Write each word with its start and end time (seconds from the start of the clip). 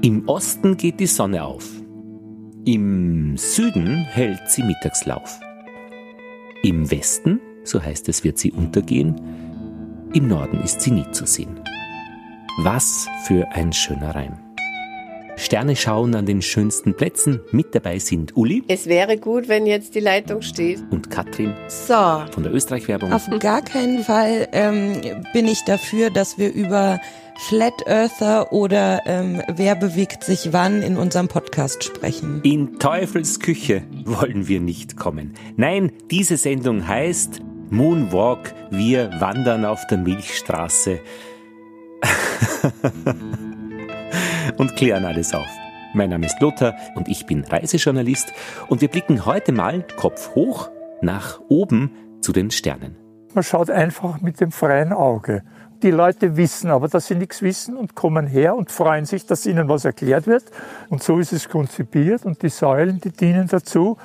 Im 0.00 0.28
Osten 0.28 0.76
geht 0.76 1.00
die 1.00 1.08
Sonne 1.08 1.42
auf. 1.42 1.68
Im 2.64 3.36
Süden 3.36 4.04
hält 4.04 4.48
sie 4.48 4.62
Mittagslauf. 4.62 5.40
Im 6.62 6.88
Westen, 6.88 7.40
so 7.64 7.82
heißt 7.82 8.08
es, 8.08 8.22
wird 8.22 8.38
sie 8.38 8.52
untergehen. 8.52 9.20
Im 10.14 10.28
Norden 10.28 10.60
ist 10.60 10.82
sie 10.82 10.92
nie 10.92 11.10
zu 11.10 11.26
sehen. 11.26 11.58
Was 12.58 13.08
für 13.24 13.48
ein 13.50 13.72
schöner 13.72 14.14
Reim. 14.14 14.38
Sterne 15.38 15.76
schauen 15.76 16.14
an 16.14 16.26
den 16.26 16.42
schönsten 16.42 16.94
Plätzen. 16.94 17.40
Mit 17.52 17.74
dabei 17.74 17.98
sind 17.98 18.36
Uli. 18.36 18.64
Es 18.68 18.86
wäre 18.86 19.16
gut, 19.16 19.48
wenn 19.48 19.66
jetzt 19.66 19.94
die 19.94 20.00
Leitung 20.00 20.42
steht. 20.42 20.82
Und 20.90 21.10
Katrin. 21.10 21.54
So. 21.68 21.94
Von 22.32 22.42
der 22.42 22.52
Österreich-Werbung. 22.52 23.12
Auf 23.12 23.28
gar 23.38 23.62
keinen 23.62 24.02
Fall 24.02 24.48
ähm, 24.52 25.00
bin 25.32 25.46
ich 25.46 25.64
dafür, 25.64 26.10
dass 26.10 26.38
wir 26.38 26.52
über 26.52 27.00
Flat 27.38 27.86
Earther 27.86 28.52
oder 28.52 29.02
ähm, 29.06 29.42
Wer 29.48 29.76
bewegt 29.76 30.24
sich 30.24 30.52
wann 30.52 30.82
in 30.82 30.96
unserem 30.96 31.28
Podcast 31.28 31.84
sprechen. 31.84 32.40
In 32.42 32.80
Teufels 32.80 33.38
Küche 33.38 33.84
wollen 34.04 34.48
wir 34.48 34.60
nicht 34.60 34.96
kommen. 34.96 35.34
Nein, 35.56 35.92
diese 36.10 36.36
Sendung 36.36 36.88
heißt 36.88 37.40
Moonwalk, 37.70 38.54
wir 38.70 39.12
wandern 39.20 39.64
auf 39.64 39.86
der 39.86 39.98
Milchstraße. 39.98 40.98
und 44.56 44.76
klären 44.76 45.04
alles 45.04 45.34
auf. 45.34 45.48
Mein 45.94 46.10
Name 46.10 46.26
ist 46.26 46.40
Lothar 46.40 46.74
und 46.94 47.08
ich 47.08 47.26
bin 47.26 47.44
Reisejournalist 47.44 48.32
und 48.68 48.80
wir 48.80 48.88
blicken 48.88 49.24
heute 49.24 49.52
mal 49.52 49.84
Kopf 49.96 50.34
hoch 50.34 50.70
nach 51.00 51.40
oben 51.48 51.90
zu 52.20 52.32
den 52.32 52.50
Sternen. 52.50 52.96
Man 53.34 53.44
schaut 53.44 53.70
einfach 53.70 54.20
mit 54.20 54.40
dem 54.40 54.52
freien 54.52 54.92
Auge. 54.92 55.42
Die 55.82 55.90
Leute 55.90 56.36
wissen 56.36 56.70
aber, 56.70 56.88
dass 56.88 57.06
sie 57.06 57.14
nichts 57.14 57.40
wissen 57.40 57.76
und 57.76 57.94
kommen 57.94 58.26
her 58.26 58.56
und 58.56 58.70
freuen 58.70 59.04
sich, 59.04 59.26
dass 59.26 59.46
ihnen 59.46 59.68
was 59.68 59.84
erklärt 59.84 60.26
wird. 60.26 60.44
Und 60.88 61.02
so 61.02 61.18
ist 61.18 61.32
es 61.32 61.48
konzipiert 61.48 62.26
und 62.26 62.42
die 62.42 62.48
Säulen, 62.48 63.00
die 63.00 63.10
dienen 63.10 63.46
dazu, 63.46 63.96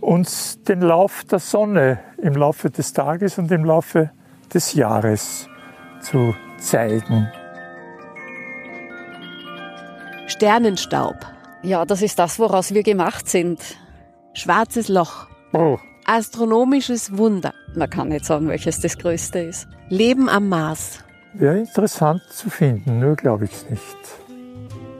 uns 0.00 0.60
den 0.62 0.80
Lauf 0.80 1.24
der 1.24 1.38
Sonne 1.38 2.00
im 2.18 2.34
Laufe 2.34 2.68
des 2.68 2.92
Tages 2.92 3.38
und 3.38 3.50
im 3.52 3.64
Laufe 3.64 4.10
des 4.52 4.74
Jahres 4.74 5.48
zu 6.00 6.34
zeigen. 6.58 7.28
Sternenstaub. 10.34 11.14
Ja, 11.62 11.84
das 11.84 12.02
ist 12.02 12.18
das, 12.18 12.40
woraus 12.40 12.74
wir 12.74 12.82
gemacht 12.82 13.28
sind. 13.28 13.60
Schwarzes 14.32 14.88
Loch. 14.88 15.28
Oh, 15.52 15.78
Astronomisches 16.06 17.16
Wunder. 17.16 17.54
Man 17.76 17.88
kann 17.88 18.08
nicht 18.08 18.24
sagen, 18.24 18.48
welches 18.48 18.80
das 18.80 18.98
größte 18.98 19.38
ist. 19.38 19.68
Leben 19.88 20.28
am 20.28 20.48
Mars. 20.48 20.98
wäre 21.34 21.58
interessant 21.60 22.20
zu 22.30 22.50
finden, 22.50 22.98
nur 22.98 23.14
glaube 23.14 23.44
ich 23.44 23.52
es 23.52 23.70
nicht. 23.70 23.80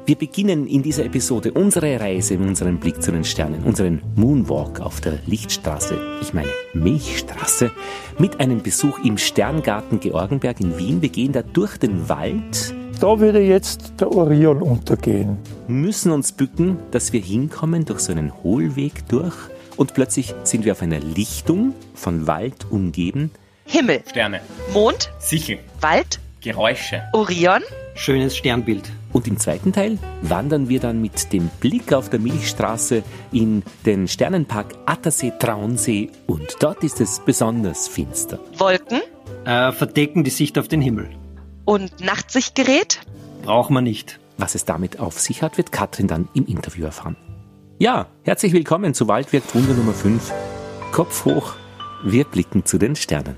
Wir 0.06 0.16
beginnen 0.16 0.68
in 0.68 0.82
dieser 0.82 1.04
Episode 1.04 1.50
unsere 1.52 1.98
Reise 1.98 2.34
in 2.34 2.46
unseren 2.46 2.78
Blick 2.78 3.02
zu 3.02 3.10
den 3.10 3.24
Sternen, 3.24 3.64
unseren 3.64 4.02
Moonwalk 4.14 4.78
auf 4.80 5.00
der 5.00 5.18
Lichtstraße, 5.26 5.98
ich 6.20 6.32
meine 6.32 6.50
Milchstraße, 6.74 7.72
mit 8.18 8.38
einem 8.38 8.62
Besuch 8.62 8.98
im 9.04 9.18
Sterngarten 9.18 9.98
Georgenberg 9.98 10.60
in 10.60 10.78
Wien. 10.78 11.02
Wir 11.02 11.08
gehen 11.08 11.32
da 11.32 11.42
durch 11.42 11.76
den 11.78 12.08
Wald, 12.08 12.74
Da 13.00 13.18
würde 13.20 13.40
jetzt 13.40 13.94
der 14.00 14.10
Orion 14.12 14.62
untergehen. 14.62 15.36
müssen 15.66 16.12
uns 16.12 16.32
bücken, 16.32 16.78
dass 16.90 17.12
wir 17.12 17.20
hinkommen 17.20 17.84
durch 17.84 18.00
so 18.00 18.12
einen 18.12 18.32
Hohlweg 18.42 19.08
durch 19.08 19.34
und 19.76 19.94
plötzlich 19.94 20.34
sind 20.44 20.64
wir 20.64 20.72
auf 20.72 20.82
einer 20.82 21.00
Lichtung 21.00 21.74
von 21.94 22.26
Wald 22.26 22.66
umgeben. 22.70 23.30
Himmel, 23.66 24.02
Sterne, 24.08 24.40
Mond, 24.72 25.10
Sichel, 25.18 25.58
Wald, 25.80 26.20
Geräusche, 26.40 27.02
Orion, 27.12 27.62
Schönes 27.96 28.36
Sternbild. 28.36 28.90
Und 29.12 29.28
im 29.28 29.38
zweiten 29.38 29.72
Teil 29.72 29.98
wandern 30.22 30.68
wir 30.68 30.80
dann 30.80 31.00
mit 31.00 31.32
dem 31.32 31.48
Blick 31.60 31.92
auf 31.92 32.10
der 32.10 32.18
Milchstraße 32.18 33.04
in 33.32 33.62
den 33.86 34.08
Sternenpark 34.08 34.74
Attersee 34.86 35.32
Traunsee 35.38 36.10
und 36.26 36.56
dort 36.60 36.82
ist 36.82 37.00
es 37.00 37.20
besonders 37.24 37.86
finster. 37.88 38.40
Wolken 38.58 39.00
Äh, 39.44 39.72
verdecken 39.72 40.24
die 40.24 40.30
Sicht 40.30 40.58
auf 40.58 40.68
den 40.68 40.80
Himmel. 40.80 41.08
Und 41.64 42.00
Nachtsichtgerät. 42.00 43.00
Braucht 43.42 43.70
man 43.70 43.84
nicht. 43.84 44.20
Was 44.36 44.54
es 44.54 44.64
damit 44.64 44.98
auf 44.98 45.20
sich 45.20 45.42
hat, 45.42 45.58
wird 45.58 45.72
Katrin 45.72 46.08
dann 46.08 46.28
im 46.34 46.46
Interview 46.46 46.84
erfahren. 46.84 47.16
Ja, 47.78 48.06
herzlich 48.22 48.52
willkommen 48.52 48.94
zu 48.94 49.08
Waldwirkt 49.08 49.54
Wunder 49.54 49.74
Nummer 49.74 49.92
5. 49.92 50.32
Kopf 50.92 51.24
hoch, 51.24 51.54
wir 52.04 52.24
blicken 52.24 52.64
zu 52.64 52.78
den 52.78 52.96
Sternen. 52.96 53.36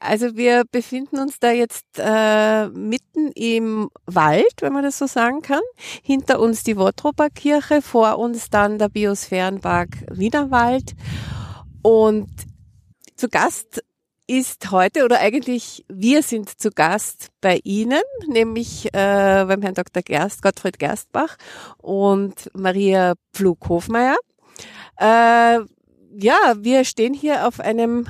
Also 0.00 0.36
wir 0.36 0.64
befinden 0.70 1.18
uns 1.18 1.38
da 1.38 1.50
jetzt 1.50 1.86
äh, 1.96 2.68
mitten 2.68 3.32
im 3.34 3.88
Wald, 4.04 4.52
wenn 4.60 4.74
man 4.74 4.82
das 4.82 4.98
so 4.98 5.06
sagen 5.06 5.40
kann. 5.40 5.62
Hinter 6.02 6.40
uns 6.40 6.62
die 6.62 6.76
Wottroper 6.76 7.30
Kirche, 7.30 7.80
vor 7.80 8.18
uns 8.18 8.50
dann 8.50 8.78
der 8.78 8.90
Biosphärenpark 8.90 9.88
Wienerwald. 10.10 10.94
Und 11.80 12.28
zu 13.16 13.28
Gast 13.28 13.82
ist 14.26 14.70
heute, 14.70 15.04
oder 15.04 15.20
eigentlich 15.20 15.84
wir 15.88 16.22
sind 16.22 16.60
zu 16.60 16.70
Gast 16.70 17.28
bei 17.40 17.60
Ihnen, 17.64 18.02
nämlich 18.26 18.86
äh, 18.86 19.44
beim 19.46 19.62
Herrn 19.62 19.74
Dr. 19.74 20.02
Gerst, 20.02 20.42
Gottfried 20.42 20.78
Gerstbach 20.78 21.36
und 21.78 22.50
Maria 22.54 23.14
Pflug-Hofmeier. 23.32 24.16
Äh, 24.98 25.60
ja, 26.16 26.54
wir 26.56 26.84
stehen 26.84 27.12
hier 27.12 27.46
auf 27.46 27.60
einem 27.60 28.06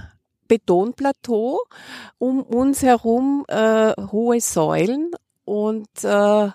Betonplateau, 0.46 1.60
um 2.18 2.42
uns 2.42 2.82
herum 2.82 3.44
äh, 3.48 3.92
hohe 4.12 4.40
Säulen 4.40 5.10
und 5.44 5.88
äh, 6.04 6.50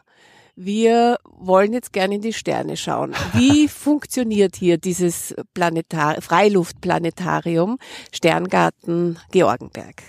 wir 0.61 1.19
wollen 1.23 1.71
jetzt 1.71 1.93
gerne 1.93 2.15
in 2.15 2.21
die 2.21 2.33
Sterne 2.33 2.75
schauen. 2.75 3.13
Wie 3.31 3.67
funktioniert 3.69 4.57
hier 4.57 4.77
dieses 4.77 5.33
Planetar 5.53 6.21
Freiluftplanetarium 6.21 7.77
Sterngarten 8.11 9.17
Georgenberg? 9.31 10.03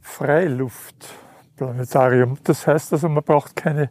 Freiluftplanetarium. 0.00 2.38
Das 2.44 2.64
heißt 2.64 2.92
also, 2.92 3.08
man 3.08 3.24
braucht 3.24 3.56
keine 3.56 3.90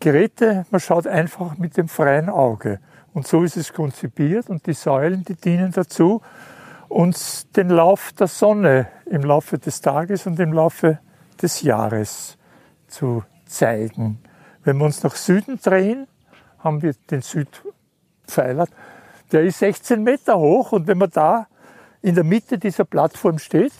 Geräte, 0.00 0.66
man 0.70 0.80
schaut 0.80 1.06
einfach 1.06 1.56
mit 1.58 1.76
dem 1.76 1.86
freien 1.88 2.28
Auge. 2.28 2.80
Und 3.14 3.28
so 3.28 3.44
ist 3.44 3.56
es 3.56 3.72
konzipiert 3.72 4.50
und 4.50 4.66
die 4.66 4.74
Säulen, 4.74 5.24
die 5.24 5.36
dienen 5.36 5.70
dazu, 5.70 6.22
uns 6.88 7.46
den 7.52 7.68
Lauf 7.68 8.12
der 8.18 8.26
Sonne 8.26 8.88
im 9.06 9.22
Laufe 9.22 9.58
des 9.58 9.80
Tages 9.80 10.26
und 10.26 10.40
im 10.40 10.52
Laufe 10.52 10.98
des 11.40 11.62
Jahres 11.62 12.36
zu 12.88 13.22
zeigen. 13.46 14.18
Wenn 14.68 14.76
wir 14.76 14.84
uns 14.84 15.02
nach 15.02 15.16
Süden 15.16 15.58
drehen, 15.58 16.06
haben 16.58 16.82
wir 16.82 16.92
den 17.10 17.22
Südpfeiler. 17.22 18.66
Der 19.32 19.40
ist 19.44 19.60
16 19.60 20.02
Meter 20.02 20.38
hoch 20.38 20.72
und 20.72 20.86
wenn 20.86 20.98
man 20.98 21.08
da 21.08 21.46
in 22.02 22.14
der 22.14 22.22
Mitte 22.22 22.58
dieser 22.58 22.84
Plattform 22.84 23.38
steht, 23.38 23.72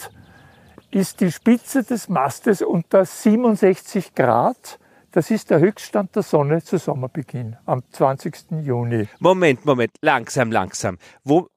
ist 0.90 1.20
die 1.20 1.30
Spitze 1.30 1.84
des 1.84 2.08
Mastes 2.08 2.62
unter 2.62 3.04
67 3.04 4.14
Grad. 4.14 4.78
Das 5.12 5.30
ist 5.30 5.50
der 5.50 5.60
Höchststand 5.60 6.16
der 6.16 6.22
Sonne 6.22 6.62
zu 6.62 6.78
Sommerbeginn 6.78 7.58
am 7.66 7.82
20. 7.92 8.46
Juni. 8.62 9.08
Moment, 9.18 9.66
Moment, 9.66 9.90
langsam, 10.00 10.50
langsam. 10.50 10.96
Wo, 11.22 11.48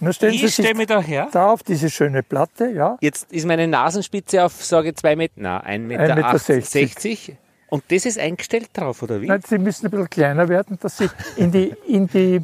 Nun 0.00 0.12
stellen 0.12 0.32
Sie 0.32 0.46
ich 0.46 0.56
sich 0.56 0.64
stelle 0.64 0.74
mich 0.74 0.88
da 0.88 1.00
her. 1.00 1.28
da 1.30 1.52
auf 1.52 1.62
diese 1.62 1.90
schöne 1.90 2.24
Platte, 2.24 2.70
ja. 2.70 2.98
Jetzt 3.00 3.30
ist 3.32 3.46
meine 3.46 3.68
Nasenspitze 3.68 4.44
auf, 4.44 4.64
sage 4.64 4.88
ich, 4.88 4.96
zwei 4.96 5.14
Meter, 5.14 5.34
na, 5.36 5.60
ein 5.60 5.86
Meter, 5.86 6.16
Meter 6.16 6.26
80, 6.26 6.66
60. 6.66 7.38
60. 7.68 7.72
Und 7.72 7.84
das 7.90 8.06
ist 8.06 8.18
eingestellt 8.18 8.68
drauf, 8.72 9.02
oder 9.02 9.20
wie? 9.20 9.26
Nein, 9.26 9.40
Sie 9.46 9.58
müssen 9.58 9.86
ein 9.86 9.90
bisschen 9.90 10.10
kleiner 10.10 10.48
werden, 10.48 10.78
dass 10.80 10.96
Sie 10.98 11.08
in 11.36 11.50
die, 11.52 11.74
in 11.86 12.06
die, 12.08 12.40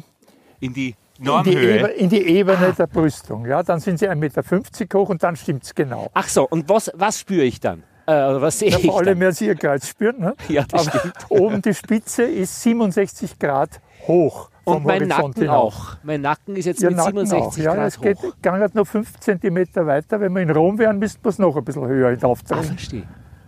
In 0.59 0.73
die 0.73 0.87
in 0.89 1.23
die, 1.23 1.25
Normhöhe. 1.25 1.79
Ebe- 1.79 1.87
in 1.91 2.09
die 2.09 2.21
Ebene 2.27 2.73
der 2.77 2.87
Brüstung. 2.87 3.45
Ja, 3.45 3.63
dann 3.63 3.79
sind 3.79 3.99
Sie 3.99 4.09
1,50 4.09 4.15
Meter 4.15 4.99
hoch 4.99 5.09
und 5.09 5.23
dann 5.23 5.35
stimmt's 5.35 5.73
genau. 5.73 6.09
Ach 6.13 6.27
so, 6.27 6.47
und 6.47 6.67
was, 6.69 6.91
was 6.95 7.19
spüre 7.19 7.43
ich 7.43 7.59
dann? 7.59 7.83
Äh, 8.05 8.11
was 8.11 8.59
sehe 8.59 8.69
Ja, 8.69 8.79
ich 8.79 8.85
vor 8.85 8.97
allem 8.97 9.05
dann? 9.05 9.17
mehr 9.19 9.31
Sie 9.31 9.45
Ihr 9.45 9.55
Kreuz 9.55 9.87
spüren. 9.87 10.19
Ne? 10.19 10.35
Ja, 10.49 10.65
das 10.67 10.87
Aber 10.89 10.99
stimmt. 10.99 11.15
oben 11.29 11.61
die 11.61 11.73
Spitze 11.73 12.23
ist 12.23 12.61
67 12.63 13.39
Grad 13.39 13.79
hoch. 14.07 14.49
vom 14.65 14.77
Und 14.77 14.85
mein 14.85 14.99
Horizont 15.03 15.27
Nacken 15.37 15.41
hinauf. 15.43 15.73
auch. 15.73 15.95
Mein 16.03 16.19
Nacken 16.21 16.55
ist 16.57 16.65
jetzt 16.65 16.81
Ihr 16.81 16.89
mit 16.89 16.97
Nacken 16.97 17.25
67 17.25 17.63
auch. 17.69 17.75
Ja, 17.75 17.75
Grad 17.75 17.87
es 17.87 18.01
geht 18.01 18.17
hoch. 18.17 18.33
gar 18.41 18.69
noch 18.73 18.85
5 18.87 19.19
Zentimeter 19.21 19.87
weiter. 19.87 20.19
Wenn 20.19 20.33
wir 20.33 20.41
in 20.41 20.49
Rom 20.49 20.77
wären, 20.79 20.99
müssten 20.99 21.23
wir 21.23 21.29
es 21.29 21.39
noch 21.39 21.55
ein 21.55 21.63
bisschen 21.63 21.87
höher 21.87 22.09
Ah, 22.09 22.11
hinaufdrehen. 22.11 22.63
verstehe. 22.63 23.03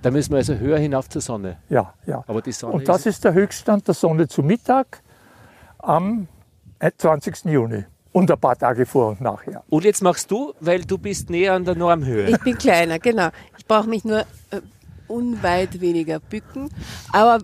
Da 0.05 0.11
müssen 0.11 0.33
wir 0.33 0.37
also 0.37 0.53
höher 0.53 0.77
hinauf 0.77 1.09
zur 1.09 1.19
Sonne. 1.19 1.57
Ja, 1.67 1.95
ja. 2.05 2.23
Aber 2.27 2.43
die 2.43 2.51
Sonne 2.51 2.73
Und 2.73 2.87
das 2.87 3.07
ist 3.07 3.23
der 3.23 3.33
Höchststand 3.33 3.87
der 3.87 3.95
Sonne 3.95 4.27
zu 4.27 4.43
Mittag 4.43 5.01
am 5.79 6.27
äh, 6.77 6.91
20. 6.95 7.45
Juni. 7.45 7.85
Und 8.11 8.29
ein 8.29 8.39
paar 8.39 8.55
Tage 8.55 8.85
vor 8.85 9.07
und 9.07 9.21
nachher. 9.21 9.63
Und 9.67 9.83
jetzt 9.83 10.03
machst 10.03 10.29
du, 10.29 10.53
weil 10.59 10.81
du 10.81 10.99
bist 10.99 11.31
näher 11.31 11.53
an 11.53 11.65
der 11.65 11.73
Normhöhe. 11.73 12.29
Ich 12.29 12.37
bin 12.41 12.55
kleiner, 12.55 12.99
genau. 12.99 13.29
Ich 13.57 13.65
brauche 13.65 13.89
mich 13.89 14.05
nur 14.05 14.19
äh, 14.19 14.61
unweit 15.07 15.81
weniger 15.81 16.19
bücken. 16.19 16.69
Aber 17.11 17.39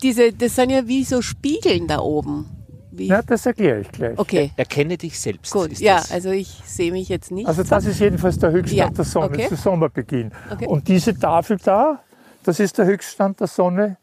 diese, 0.00 0.32
das 0.32 0.54
sind 0.54 0.70
ja 0.70 0.86
wie 0.86 1.02
so 1.02 1.20
Spiegeln 1.22 1.88
da 1.88 1.98
oben. 1.98 2.46
Wie, 2.92 3.06
Ja, 3.06 3.22
das 3.22 3.46
erkläre 3.46 3.80
ich 3.80 3.92
gleich. 3.92 4.18
okay, 4.18 4.50
Erkenne 4.56 4.96
dich 4.98 5.18
selbst. 5.18 5.52
gut. 5.52 5.72
ist 5.72 5.80
Ja, 5.80 5.96
das. 5.96 6.12
also 6.12 6.30
ich 6.30 6.48
sehe 6.64 6.90
mich 6.92 7.08
jetzt 7.08 7.30
nicht. 7.30 7.46
Also 7.46 7.62
das 7.62 7.84
ist 7.86 8.00
jedenfalls 8.00 8.38
der 8.38 8.50
Höchststand 8.52 8.90
Ja, 8.90 8.94
der 8.96 9.04
Sonne 9.04 9.26
okay. 9.26 9.48
zu 9.48 9.56
Sommerbeginn. 9.56 10.32
Okay. 10.50 10.66
Und 10.66 10.88
diese 10.88 11.16
Tafel 11.18 11.58
da, 11.62 12.00
das 12.44 12.58
ist 12.60 12.78
der 12.78 12.86
Höchststand 12.86 13.40
der 13.40 13.46
Sonne 13.46 13.96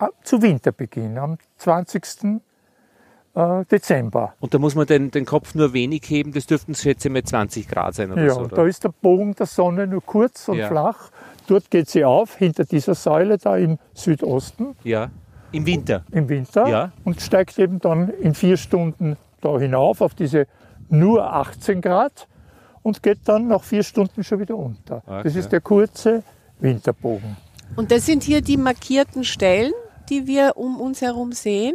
äh, 0.00 0.06
zu 0.24 0.40
Winterbeginn, 0.40 1.18
am 1.18 1.38
20. 1.58 2.40
äh, 3.34 3.64
Dezember. 3.70 4.34
Und 4.40 4.54
da 4.54 4.58
muss 4.58 4.74
man 4.74 4.86
den, 4.86 5.10
den 5.10 5.24
Kopf 5.24 5.54
nur 5.54 5.72
wenig 5.72 6.02
heben, 6.08 6.32
das 6.32 6.46
dürften 6.46 6.74
schätze 6.74 7.08
ich 7.08 7.12
mal 7.14 7.22
20 7.24 7.68
Grad 7.68 7.94
sein 7.94 8.10
oder 8.12 8.24
Ja, 8.24 8.34
so. 8.34 8.40
und 8.40 8.46
Oder? 8.46 8.56
da 8.56 8.66
ist 8.66 8.84
der 8.84 8.90
Bogen 9.00 9.34
der 9.34 9.46
Sonne 9.46 9.86
nur 9.86 10.02
kurz 10.04 10.48
und 10.48 10.58
Ja. 10.58 10.68
flach. 10.68 11.10
Dort 11.46 11.70
geht 11.70 11.88
sie 11.88 12.04
auf, 12.04 12.36
hinter 12.36 12.64
dieser 12.64 12.94
Säule 12.94 13.38
da 13.38 13.56
im 13.56 13.78
Südosten 13.94 14.76
ja, 14.84 15.10
im 15.52 15.66
Winter. 15.66 16.04
im 16.10 16.28
Winter 16.28 16.66
Ja. 16.68 16.92
und 17.04 17.20
steigt 17.20 17.58
eben 17.58 17.78
dann 17.80 18.08
in 18.08 18.34
vier 18.34 18.56
Stunden 18.56 19.16
da 19.40 19.58
hinauf 19.58 20.00
auf 20.00 20.14
diese 20.14 20.46
nur 20.88 21.32
18 21.32 21.80
Grad 21.80 22.26
und 22.82 23.02
geht 23.02 23.20
dann 23.26 23.48
nach 23.48 23.62
vier 23.62 23.82
Stunden 23.82 24.24
schon 24.24 24.40
wieder 24.40 24.56
unter. 24.56 25.02
Das 25.06 25.26
Okay. 25.26 25.38
ist 25.38 25.52
der 25.52 25.60
kurze 25.60 26.22
Winterbogen. 26.60 27.36
Und 27.76 27.90
das 27.90 28.06
sind 28.06 28.22
hier 28.22 28.40
die 28.40 28.56
markierten 28.56 29.24
Stellen, 29.24 29.72
die 30.08 30.26
wir 30.26 30.52
um 30.56 30.80
uns 30.80 31.02
herum 31.02 31.32
sehen. 31.32 31.74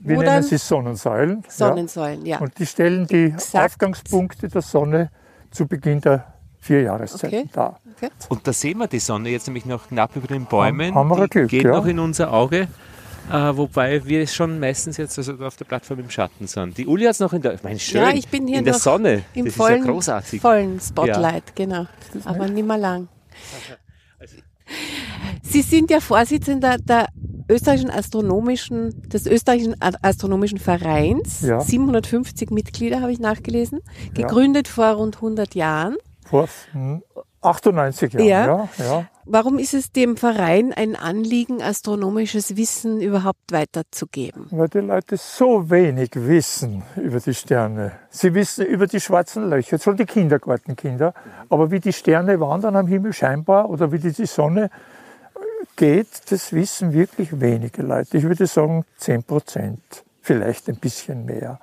Wir 0.00 0.16
wo 0.16 0.22
nennen 0.22 0.42
sie 0.42 0.56
Sonnensäulen. 0.56 1.44
Sonnensäulen, 1.48 2.24
ja. 2.26 2.36
Ja. 2.36 2.40
Und 2.42 2.58
die 2.58 2.66
stellen 2.66 3.06
die 3.06 3.26
Exakt. 3.26 3.66
Aufgangspunkte 3.66 4.48
der 4.48 4.62
Sonne 4.62 5.10
zu 5.50 5.66
Beginn 5.66 6.00
der 6.00 6.24
vier 6.58 6.82
Jahreszeiten 6.82 7.38
Okay. 7.40 7.48
dar. 7.52 7.78
Okay. 7.96 8.10
Und 8.28 8.46
da 8.46 8.52
sehen 8.52 8.78
wir 8.78 8.86
die 8.88 8.98
Sonne 8.98 9.28
jetzt 9.30 9.46
nämlich 9.46 9.66
noch 9.66 9.88
knapp 9.88 10.16
über 10.16 10.26
den 10.26 10.46
Bäumen. 10.46 10.94
Haben- 10.94 11.10
haben 11.10 11.20
wir 11.20 11.24
die 11.26 11.30
Glück, 11.30 11.48
geht 11.50 11.64
ja. 11.64 11.70
noch 11.72 11.86
in 11.86 11.98
unser 11.98 12.32
Auge. 12.32 12.68
Äh, 13.28 13.56
wobei 13.56 14.04
wir 14.04 14.26
schon 14.26 14.58
meistens 14.58 14.96
jetzt 14.96 15.18
also 15.18 15.34
auf 15.34 15.56
der 15.56 15.64
Plattform 15.64 16.00
im 16.00 16.10
Schatten 16.10 16.46
sind. 16.46 16.76
Die 16.78 16.86
Uli 16.86 17.04
hat 17.04 17.12
es 17.12 17.20
noch 17.20 17.32
in 17.32 17.42
der, 17.42 17.54
ich 17.54 17.62
meine, 17.62 17.78
schön, 17.78 18.00
Ja, 18.00 18.10
ich 18.10 18.28
bin 18.28 18.46
hier 18.46 18.58
in 18.58 18.64
der 18.64 18.74
Sonne. 18.74 19.22
Im 19.34 19.46
das 19.46 19.54
vollen, 19.54 19.80
ist 19.80 19.86
ja 19.86 19.92
großartig. 19.92 20.40
vollen 20.40 20.80
Spotlight, 20.80 21.54
genau. 21.54 21.86
Aber 22.24 22.48
nicht 22.48 22.66
mehr 22.66 22.78
lang. 22.78 23.08
Sie 25.42 25.62
sind 25.62 25.90
ja 25.90 26.00
Vorsitzender 26.00 26.76
der 26.78 27.08
österreichischen 27.48 27.90
astronomischen, 27.90 29.08
des 29.08 29.26
österreichischen 29.26 29.74
astronomischen 29.80 30.58
Vereins. 30.58 31.42
Ja. 31.42 31.60
750 31.60 32.50
Mitglieder 32.50 33.00
habe 33.00 33.12
ich 33.12 33.18
nachgelesen. 33.18 33.80
Gegründet 34.14 34.68
vor 34.68 34.92
rund 34.92 35.16
100 35.16 35.54
Jahren. 35.54 35.96
Vor 36.24 36.48
hm, 36.72 37.02
98 37.42 38.12
Jahren. 38.12 38.26
Ja. 38.26 38.46
Ja. 38.46 38.68
Ja, 38.78 39.08
Warum 39.32 39.60
ist 39.60 39.74
es 39.74 39.92
dem 39.92 40.16
Verein 40.16 40.72
ein 40.72 40.96
Anliegen, 40.96 41.62
astronomisches 41.62 42.56
Wissen 42.56 43.00
überhaupt 43.00 43.52
weiterzugeben? 43.52 44.48
Weil 44.50 44.68
die 44.68 44.80
Leute 44.80 45.16
so 45.16 45.70
wenig 45.70 46.10
wissen 46.16 46.82
über 46.96 47.20
die 47.20 47.34
Sterne. 47.34 47.92
Sie 48.10 48.34
wissen 48.34 48.66
über 48.66 48.88
die 48.88 48.98
schwarzen 48.98 49.48
Löcher, 49.48 49.78
schon 49.78 49.96
die 49.96 50.04
Kindergartenkinder. 50.04 51.14
Aber 51.48 51.70
wie 51.70 51.78
die 51.78 51.92
Sterne 51.92 52.40
wandern 52.40 52.74
am 52.74 52.88
Himmel 52.88 53.12
scheinbar 53.12 53.70
oder 53.70 53.92
wie 53.92 54.00
die, 54.00 54.26
Sonne 54.26 54.68
geht, 55.76 56.08
das 56.32 56.52
wissen 56.52 56.92
wirklich 56.92 57.40
wenige 57.40 57.82
Leute. 57.82 58.16
Ich 58.18 58.24
würde 58.24 58.48
sagen 58.48 58.84
10 58.96 59.22
Prozent, 59.22 59.80
vielleicht 60.22 60.68
ein 60.68 60.80
bisschen 60.80 61.24
mehr. 61.24 61.60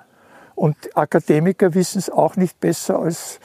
Und 0.54 0.96
Akademiker 0.96 1.74
wissen 1.74 1.98
es 1.98 2.08
auch 2.08 2.36
nicht 2.36 2.60
besser 2.60 2.98
als, 2.98 3.40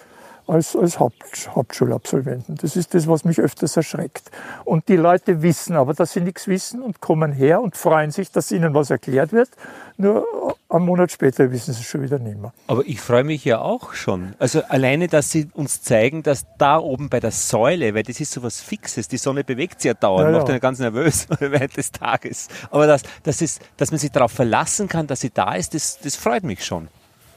als, 0.48 0.76
als 0.76 1.00
Haupt, 1.00 1.50
Hauptschulabsolventen. 1.56 2.56
Das 2.56 2.76
ist 2.76 2.94
das, 2.94 3.08
was 3.08 3.24
mich 3.24 3.40
öfters 3.40 3.78
erschreckt. 3.78 4.32
Und 4.66 4.88
die 4.88 4.96
Leute 4.96 5.42
wissen 5.42 5.76
aber, 5.76 5.94
dass 5.94 6.14
sie 6.14 6.22
nichts 6.22 6.48
wissen 6.48 6.82
und 6.82 7.02
kommen 7.02 7.32
her 7.32 7.62
und 7.62 7.78
freuen 7.78 8.12
sich, 8.12 8.32
dass 8.32 8.52
ihnen 8.52 8.74
was 8.74 8.90
erklärt 8.90 9.32
wird. 9.32 9.50
Nur 9.98 10.26
einen 10.70 10.86
Monat 10.86 11.12
später 11.12 11.52
wissen 11.52 11.74
sie 11.74 11.82
es 11.82 11.88
schon 11.88 12.02
wieder 12.02 12.20
nicht 12.20 12.40
mehr. 12.40 12.52
Aber 12.68 12.86
ich 12.86 13.00
freue 13.00 13.24
mich 13.24 13.46
ja 13.46 13.60
auch 13.60 13.94
schon. 13.94 14.34
Also 14.40 14.64
alleine, 14.64 15.08
dass 15.08 15.30
sie 15.32 15.50
uns 15.54 15.82
zeigen, 15.82 16.24
dass 16.24 16.46
da 16.58 16.78
oben 16.78 17.10
bei 17.10 17.20
der 17.20 17.32
Säule, 17.32 17.94
weil 17.94 18.04
das 18.04 18.20
ist 18.20 18.32
so 18.32 18.42
was 18.44 18.60
Fixes, 18.60 19.08
die 19.08 19.18
Sonne 19.18 19.44
bewegt 19.44 19.82
sich 19.82 19.90
ja 19.90 19.94
dauernd, 19.94 20.26
Ja, 20.26 20.32
ja. 20.32 20.38
macht 20.40 20.50
einen 20.50 20.60
ganz 20.60 20.80
nervös 20.80 21.28
während 21.40 21.78
des 21.78 21.92
Tages. 21.92 22.48
Aber 22.72 22.88
dass, 22.88 23.04
das 23.24 23.42
ist, 23.42 23.62
dass 23.78 23.92
man 23.92 24.00
sich 24.00 24.12
darauf 24.12 24.32
verlassen 24.32 24.88
kann, 24.88 25.08
dass 25.08 25.22
sie 25.22 25.30
da 25.30 25.54
ist, 25.54 25.74
das, 25.74 26.00
das 26.00 26.16
freut 26.16 26.44
mich 26.44 26.66
schon. 26.66 26.88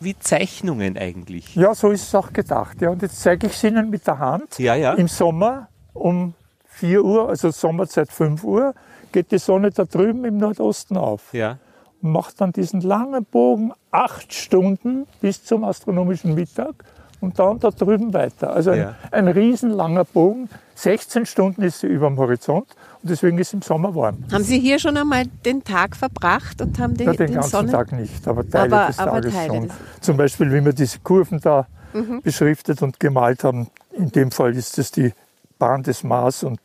Wie 0.00 0.19
Zeichnungen 0.19 0.98
eigentlich. 0.98 1.54
Ja, 1.56 1.75
so 1.75 1.90
ist 1.90 2.02
es 2.02 2.14
auch 2.14 2.32
gedacht. 2.32 2.81
Ja, 2.81 2.90
und 2.90 3.02
jetzt 3.02 3.20
zeige 3.20 3.46
ich 3.46 3.54
es 3.54 3.64
Ihnen 3.64 3.90
mit 3.90 4.06
der 4.06 4.19
Hand. 4.19 4.58
Ja, 4.58 4.75
ja. 4.75 4.94
Im 4.94 5.08
Sommer 5.08 5.69
um 5.94 6.34
4 6.66 7.02
Uhr, 7.04 7.28
also 7.28 7.50
Sommerzeit 7.50 8.10
5 8.12 8.44
Uhr, 8.44 8.75
geht 9.12 9.32
die 9.32 9.38
Sonne 9.38 9.70
da 9.70 9.84
drüben 9.84 10.25
im 10.25 10.37
Nordosten 10.37 10.96
auf. 10.96 11.32
Ja. 11.32 11.58
und 12.02 12.12
macht 12.12 12.40
dann 12.40 12.52
diesen 12.52 12.82
langen 12.82 13.25
Bogen 13.25 13.72
acht 13.90 14.34
Stunden 14.34 15.06
bis 15.20 15.44
zum 15.44 15.64
astronomischen 15.64 16.34
Mittag 16.34 16.84
und 17.26 17.38
dann 17.38 17.58
da 17.61 17.70
drüben 17.70 18.12
weiter. 18.14 18.52
Also 18.52 18.70
ein, 18.70 18.78
Ja. 18.78 18.94
ein 19.11 19.28
riesenlanger 19.28 20.05
Bogen. 20.05 20.49
16 20.75 21.26
Stunden 21.26 21.62
ist 21.62 21.81
sie 21.81 21.87
über 21.87 22.06
dem 22.08 22.19
Horizont 22.19 22.67
und 23.02 23.11
deswegen 23.11 23.38
ist 23.38 23.49
es 23.49 23.55
im 23.55 23.62
Sommer 23.62 23.94
warm. 23.94 24.25
Haben 24.31 24.44
Sie 24.44 24.58
hier 24.58 24.78
schon 24.78 24.96
einmal 24.96 25.25
den 25.44 25.64
Tag 25.64 25.96
verbracht 25.96 26.61
und 26.61 26.78
haben 26.78 26.94
den, 26.96 27.06
Ja, 27.06 27.12
den 27.14 27.26
den 27.28 27.34
ganzen 27.37 27.50
Sonnen... 27.50 27.70
Tag 27.70 27.93
nicht, 27.93 28.26
aber 28.28 28.49
Teile 28.49 28.76
Aber- 28.76 28.87
des 28.88 28.99
aber 28.99 29.11
Tages 29.12 29.34
Teile 29.34 29.55
schon. 29.55 29.62
des- 29.69 29.76
Zum 30.02 30.17
Beispiel, 30.17 30.52
wie 30.52 30.64
wir 30.64 30.73
diese 30.73 30.99
Kurven 31.00 31.40
da 31.40 31.67
Mhm. 31.94 32.20
beschriftet 32.23 32.82
und 32.82 33.00
gemalt 33.00 33.43
haben. 33.43 33.69
In 33.93 34.11
dem 34.12 34.31
Fall 34.31 34.55
ist 34.55 34.76
es 34.79 34.90
die 34.90 35.12
Bahn 35.58 35.82
des 35.82 36.05
Mars 36.05 36.43
und 36.44 36.61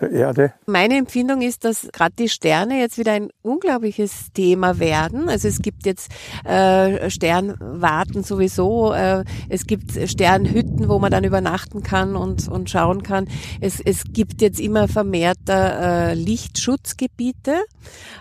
der 0.00 0.10
Erde. 0.10 0.52
Meine 0.66 0.96
Empfindung 0.96 1.40
ist, 1.40 1.64
dass 1.64 1.88
gerade 1.92 2.14
die 2.18 2.28
Sterne 2.28 2.78
jetzt 2.78 2.98
wieder 2.98 3.12
ein 3.12 3.30
unglaubliches 3.42 4.32
Thema 4.34 4.78
werden. 4.78 5.28
Also 5.28 5.48
es 5.48 5.62
gibt 5.62 5.86
jetzt 5.86 6.10
äh, 6.44 7.10
Sternwarten 7.10 8.22
sowieso, 8.22 8.92
äh, 8.92 9.24
es 9.48 9.66
gibt 9.66 9.92
Sternhütten, 10.08 10.88
wo 10.88 10.98
man 10.98 11.10
dann 11.10 11.24
übernachten 11.24 11.82
kann 11.82 12.16
und, 12.16 12.48
und 12.48 12.70
schauen 12.70 13.02
kann. 13.02 13.28
Es, 13.60 13.80
es 13.80 14.04
gibt 14.04 14.42
jetzt 14.42 14.60
immer 14.60 14.88
vermehrter 14.88 16.10
äh, 16.10 16.14
Lichtschutzgebiete. 16.14 17.64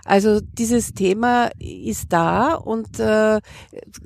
Also 0.05 0.39
dieses 0.41 0.93
Thema 0.93 1.49
ist 1.59 2.13
da 2.13 2.53
und 2.53 2.99
äh, 2.99 3.39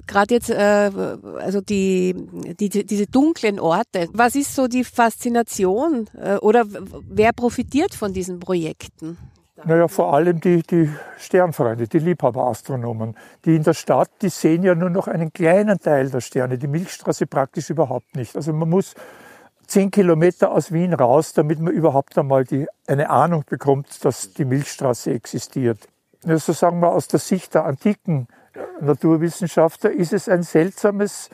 gerade 0.08 0.34
jetzt, 0.34 0.50
äh, 0.50 0.92
also 1.40 1.62
die, 1.62 2.16
die, 2.60 2.70
diese 2.70 3.08
dunklen 3.08 3.60
Orte. 3.60 4.08
Was 4.14 4.36
ist 4.36 4.56
so 4.56 4.68
die 4.68 4.84
Faszination 4.84 6.10
äh, 6.18 6.36
oder 6.38 6.66
wer 7.08 7.34
profitiert 7.34 7.59
von 7.96 8.14
diesen 8.14 8.40
Projekten? 8.40 9.18
Naja, 9.66 9.88
vor 9.88 10.14
allem 10.14 10.40
die, 10.40 10.64
die 10.64 10.90
Sternfreunde, 11.18 11.88
die 11.88 12.00
Liebhaberastronomen, 12.00 13.18
die 13.44 13.56
in 13.56 13.64
der 13.64 13.74
Stadt, 13.74 14.10
die 14.22 14.30
sehen 14.30 14.64
ja 14.64 14.74
nur 14.74 14.90
noch 14.90 15.08
einen 15.08 15.34
kleinen 15.34 15.80
Teil 15.80 16.10
der 16.10 16.22
Sterne, 16.22 16.58
die 16.58 16.68
Milchstraße 16.68 17.28
praktisch 17.28 17.70
überhaupt 17.70 18.16
nicht. 18.16 18.36
Also 18.36 18.54
man 18.54 18.70
muss 18.70 18.94
zehn 19.68 19.92
Kilometer 19.92 20.52
aus 20.52 20.72
Wien 20.72 20.94
raus, 20.94 21.34
damit 21.34 21.60
man 21.60 21.74
überhaupt 21.74 22.18
einmal 22.18 22.46
die, 22.46 22.68
eine 22.88 23.10
Ahnung 23.10 23.44
bekommt, 23.48 24.04
dass 24.06 24.34
die 24.34 24.46
Milchstraße 24.46 25.12
existiert. 25.12 25.80
Also 26.26 26.54
sagen 26.54 26.80
wir 26.80 26.92
aus 26.92 27.08
der 27.08 27.20
Sicht 27.20 27.54
der 27.54 27.66
antiken 27.66 28.28
Naturwissenschaftler 28.82 29.92
ist 29.92 30.14
es 30.14 30.28
ein 30.28 30.44
seltsames, 30.44 31.30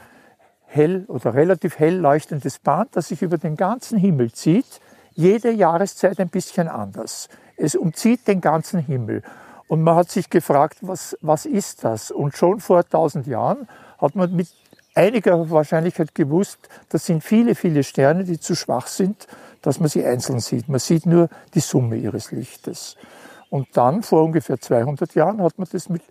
hell 0.66 1.06
oder 1.08 1.34
relativ 1.34 1.80
hell 1.80 1.96
leuchtendes 1.96 2.60
Band, 2.60 2.96
das 2.96 3.08
sich 3.08 3.22
über 3.22 3.38
den 3.38 3.56
ganzen 3.56 3.98
Himmel 3.98 4.32
zieht, 4.34 4.82
jede 5.16 5.52
Jahreszeit 5.52 6.20
ein 6.20 6.30
bisschen 6.30 6.68
anders. 6.68 7.30
Es 7.58 7.76
umzieht 7.76 8.28
den 8.28 8.42
ganzen 8.42 8.80
Himmel. 8.80 9.24
Und 9.68 9.82
man 9.82 9.96
hat 9.96 10.12
sich 10.12 10.30
gefragt, 10.30 10.78
was, 10.82 11.18
was 11.22 11.46
ist 11.46 11.84
das? 11.84 12.12
Und 12.12 12.38
schon 12.38 12.60
vor 12.60 12.80
1000 12.80 13.26
Jahren 13.26 13.68
hat 13.98 14.16
man 14.16 14.36
mit 14.36 14.48
einiger 14.94 15.50
Wahrscheinlichkeit 15.50 16.14
gewusst, 16.14 16.70
das 16.90 17.06
sind 17.06 17.24
viele, 17.24 17.56
viele 17.56 17.84
Sterne, 17.84 18.24
die 18.24 18.40
zu 18.40 18.56
schwach 18.56 18.88
sind, 18.88 19.28
dass 19.62 19.80
man 19.80 19.90
sie 19.90 20.06
einzeln 20.06 20.40
sieht. 20.40 20.70
Man 20.70 20.80
sieht 20.80 21.06
nur 21.06 21.30
die 21.54 21.60
Summe 21.60 21.98
ihres 21.98 22.32
Lichtes. 22.32 22.96
Und 23.50 23.68
dann, 23.74 24.04
vor 24.04 24.24
ungefähr 24.24 24.60
200 24.60 25.16
Jahren, 25.16 25.42
hat 25.42 25.58
man 25.58 25.68
das 25.72 25.90
mit 25.90 26.04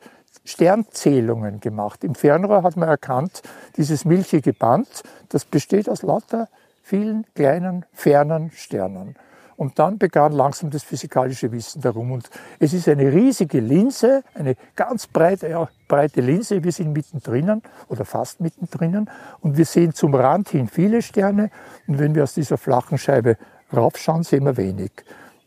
Sternzählungen 0.45 1.61
gemacht. 1.61 2.05
Im 2.05 2.15
Fernrohr 2.15 2.63
hat 2.63 2.77
man 2.77 2.89
erkannt, 2.89 3.43
dieses 3.77 4.05
milchige 4.05 4.53
Band, 4.53 4.89
das 5.29 5.45
besteht 5.45 5.89
aus 5.89 6.03
lauter 6.03 6.49
vielen 6.85 7.25
kleinen, 7.35 7.87
fernen 7.93 8.51
Sternen. 8.51 9.17
Und 9.57 9.79
dann 9.79 9.99
begann 9.99 10.33
langsam 10.33 10.71
das 10.71 10.83
physikalische 10.83 11.51
Wissen 11.51 11.81
darum. 11.81 12.13
Und 12.13 12.29
es 12.59 12.73
ist 12.73 12.89
eine 12.89 13.13
riesige 13.13 13.61
Linse, 13.61 14.23
eine 14.35 14.57
ganz 14.77 15.07
breite, 15.07 15.49
ja, 15.49 15.69
breite 15.89 16.21
Linse. 16.21 16.63
Wir 16.63 16.73
sind 16.73 16.93
mittendrin 16.93 17.63
oder 17.89 18.05
fast 18.05 18.41
mittendrin. 18.41 19.09
Und 19.41 19.57
wir 19.57 19.65
sehen 19.65 19.95
zum 19.95 20.15
Rand 20.15 20.51
hin 20.51 20.69
viele 20.69 21.03
Sterne. 21.03 21.51
Und 21.87 21.99
wenn 21.99 22.15
wir 22.15 22.25
aus 22.25 22.35
dieser 22.35 22.59
flachen 22.59 22.99
Scheibe 22.99 23.39
raufschauen, 23.73 24.25
sehen 24.25 24.45
wir 24.45 24.57
wenig. 24.57 24.93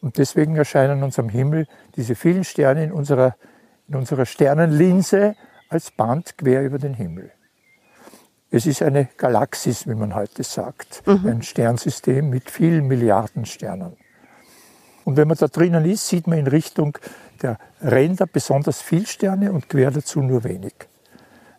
Und 0.02 0.18
deswegen 0.18 0.56
erscheinen 0.56 1.04
uns 1.04 1.20
am 1.20 1.30
Himmel 1.30 1.68
diese 1.96 2.16
vielen 2.16 2.46
Sterne 2.46 2.86
in 2.86 2.92
unserer, 2.92 3.36
in 3.88 3.96
unserer 3.96 4.26
Sternenlinse 4.26 5.36
als 5.70 5.92
Band 5.92 6.38
quer 6.38 6.64
über 6.64 6.78
den 6.78 6.94
Himmel. 6.94 7.32
Es 8.50 8.66
ist 8.66 8.82
eine 8.82 9.10
Galaxis, 9.18 9.88
wie 9.88 9.96
man 9.96 10.16
heute 10.16 10.44
sagt. 10.44 11.04
Ein 11.26 11.42
Sternsystem 11.42 12.30
mit 12.30 12.50
vielen 12.50 12.88
Milliarden 12.88 13.46
Sternen. 13.46 13.98
Und 15.04 15.18
wenn 15.18 15.28
man 15.28 15.38
da 15.38 15.48
drinnen 15.48 15.86
ist, 15.86 16.08
sieht 16.08 16.28
man 16.28 16.40
in 16.40 16.48
Richtung 16.48 16.98
der 17.42 17.58
Ränder 17.82 18.26
besonders 18.26 18.82
viel 18.82 19.06
Sterne 19.06 19.52
und 19.52 19.70
quer 19.70 19.92
dazu 19.92 20.22
nur 20.22 20.44
wenig. 20.44 20.74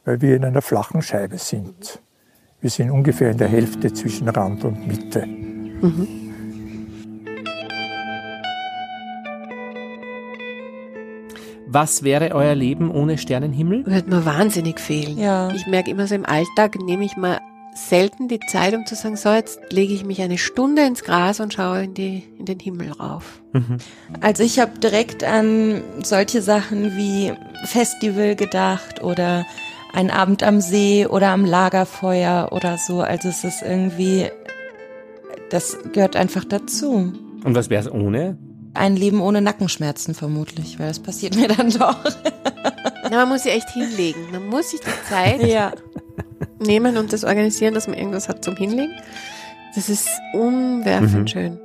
Weil 0.04 0.20
wir 0.20 0.36
in 0.36 0.44
einer 0.44 0.62
flachen 0.62 1.02
Scheibe 1.02 1.38
sind. 1.38 2.00
Wir 2.60 2.70
sind 2.70 2.90
ungefähr 2.90 3.30
in 3.30 3.38
der 3.38 3.48
Hälfte 3.48 3.92
zwischen 3.92 4.28
Rand 4.28 4.64
und 4.64 4.86
Mitte. 4.86 6.27
Was 11.70 12.02
wäre 12.02 12.34
euer 12.34 12.54
Leben 12.54 12.90
ohne 12.90 13.18
Sternenhimmel? 13.18 13.84
Würde 13.86 14.08
mir 14.08 14.24
wahnsinnig 14.24 14.80
fehlen. 14.80 15.18
Ja. 15.18 15.50
Ich 15.54 15.66
merke 15.66 15.90
immer 15.90 16.06
so 16.06 16.14
im 16.14 16.24
Alltag, 16.24 16.76
nehme 16.80 17.04
ich 17.04 17.16
mal 17.16 17.40
selten 17.74 18.26
die 18.26 18.40
Zeit, 18.40 18.74
um 18.74 18.86
zu 18.86 18.94
sagen, 18.94 19.16
so, 19.16 19.30
jetzt 19.30 19.60
lege 19.70 19.92
ich 19.92 20.04
mich 20.04 20.20
eine 20.22 20.38
Stunde 20.38 20.82
ins 20.82 21.04
Gras 21.04 21.40
und 21.40 21.52
schaue 21.52 21.84
in, 21.84 21.94
die, 21.94 22.24
in 22.38 22.46
den 22.46 22.58
Himmel 22.58 22.92
rauf. 22.92 23.42
Also 24.20 24.42
ich 24.42 24.58
habe 24.58 24.78
direkt 24.78 25.22
an 25.22 25.82
solche 26.02 26.42
Sachen 26.42 26.96
wie 26.96 27.32
Festival 27.64 28.34
gedacht 28.34 29.02
oder 29.02 29.46
ein 29.92 30.10
Abend 30.10 30.42
am 30.42 30.60
See 30.60 31.06
oder 31.06 31.28
am 31.28 31.44
Lagerfeuer 31.44 32.48
oder 32.52 32.78
so. 32.78 33.00
Also 33.00 33.28
es 33.28 33.44
ist 33.44 33.62
irgendwie, 33.62 34.26
das 35.50 35.78
gehört 35.92 36.16
einfach 36.16 36.44
dazu. 36.44 37.12
Und 37.44 37.54
was 37.54 37.70
wäre 37.70 37.82
es 37.82 37.90
ohne? 37.90 38.38
Ein 38.74 38.96
Leben 38.96 39.20
ohne 39.20 39.40
Nackenschmerzen 39.40 40.14
vermutlich, 40.14 40.78
weil 40.78 40.88
das 40.88 41.00
passiert 41.00 41.34
mir 41.36 41.48
dann 41.56 41.70
doch. 41.70 41.96
Na, 43.10 43.10
man 43.16 43.28
muss 43.28 43.42
sich 43.44 43.52
echt 43.52 43.70
hinlegen. 43.70 44.30
Man 44.30 44.46
muss 44.48 44.70
sich 44.70 44.80
die 44.80 45.08
Zeit 45.08 45.42
Ja. 45.44 45.72
nehmen 46.60 46.96
und 46.96 47.12
das 47.12 47.24
organisieren, 47.24 47.74
dass 47.74 47.86
man 47.88 47.96
irgendwas 47.96 48.28
hat 48.28 48.44
zum 48.44 48.56
Hinlegen. 48.56 48.92
Das 49.74 49.88
ist 49.88 50.08
umwerfend 50.32 51.12
Mhm. 51.20 51.26
schön. 51.28 51.60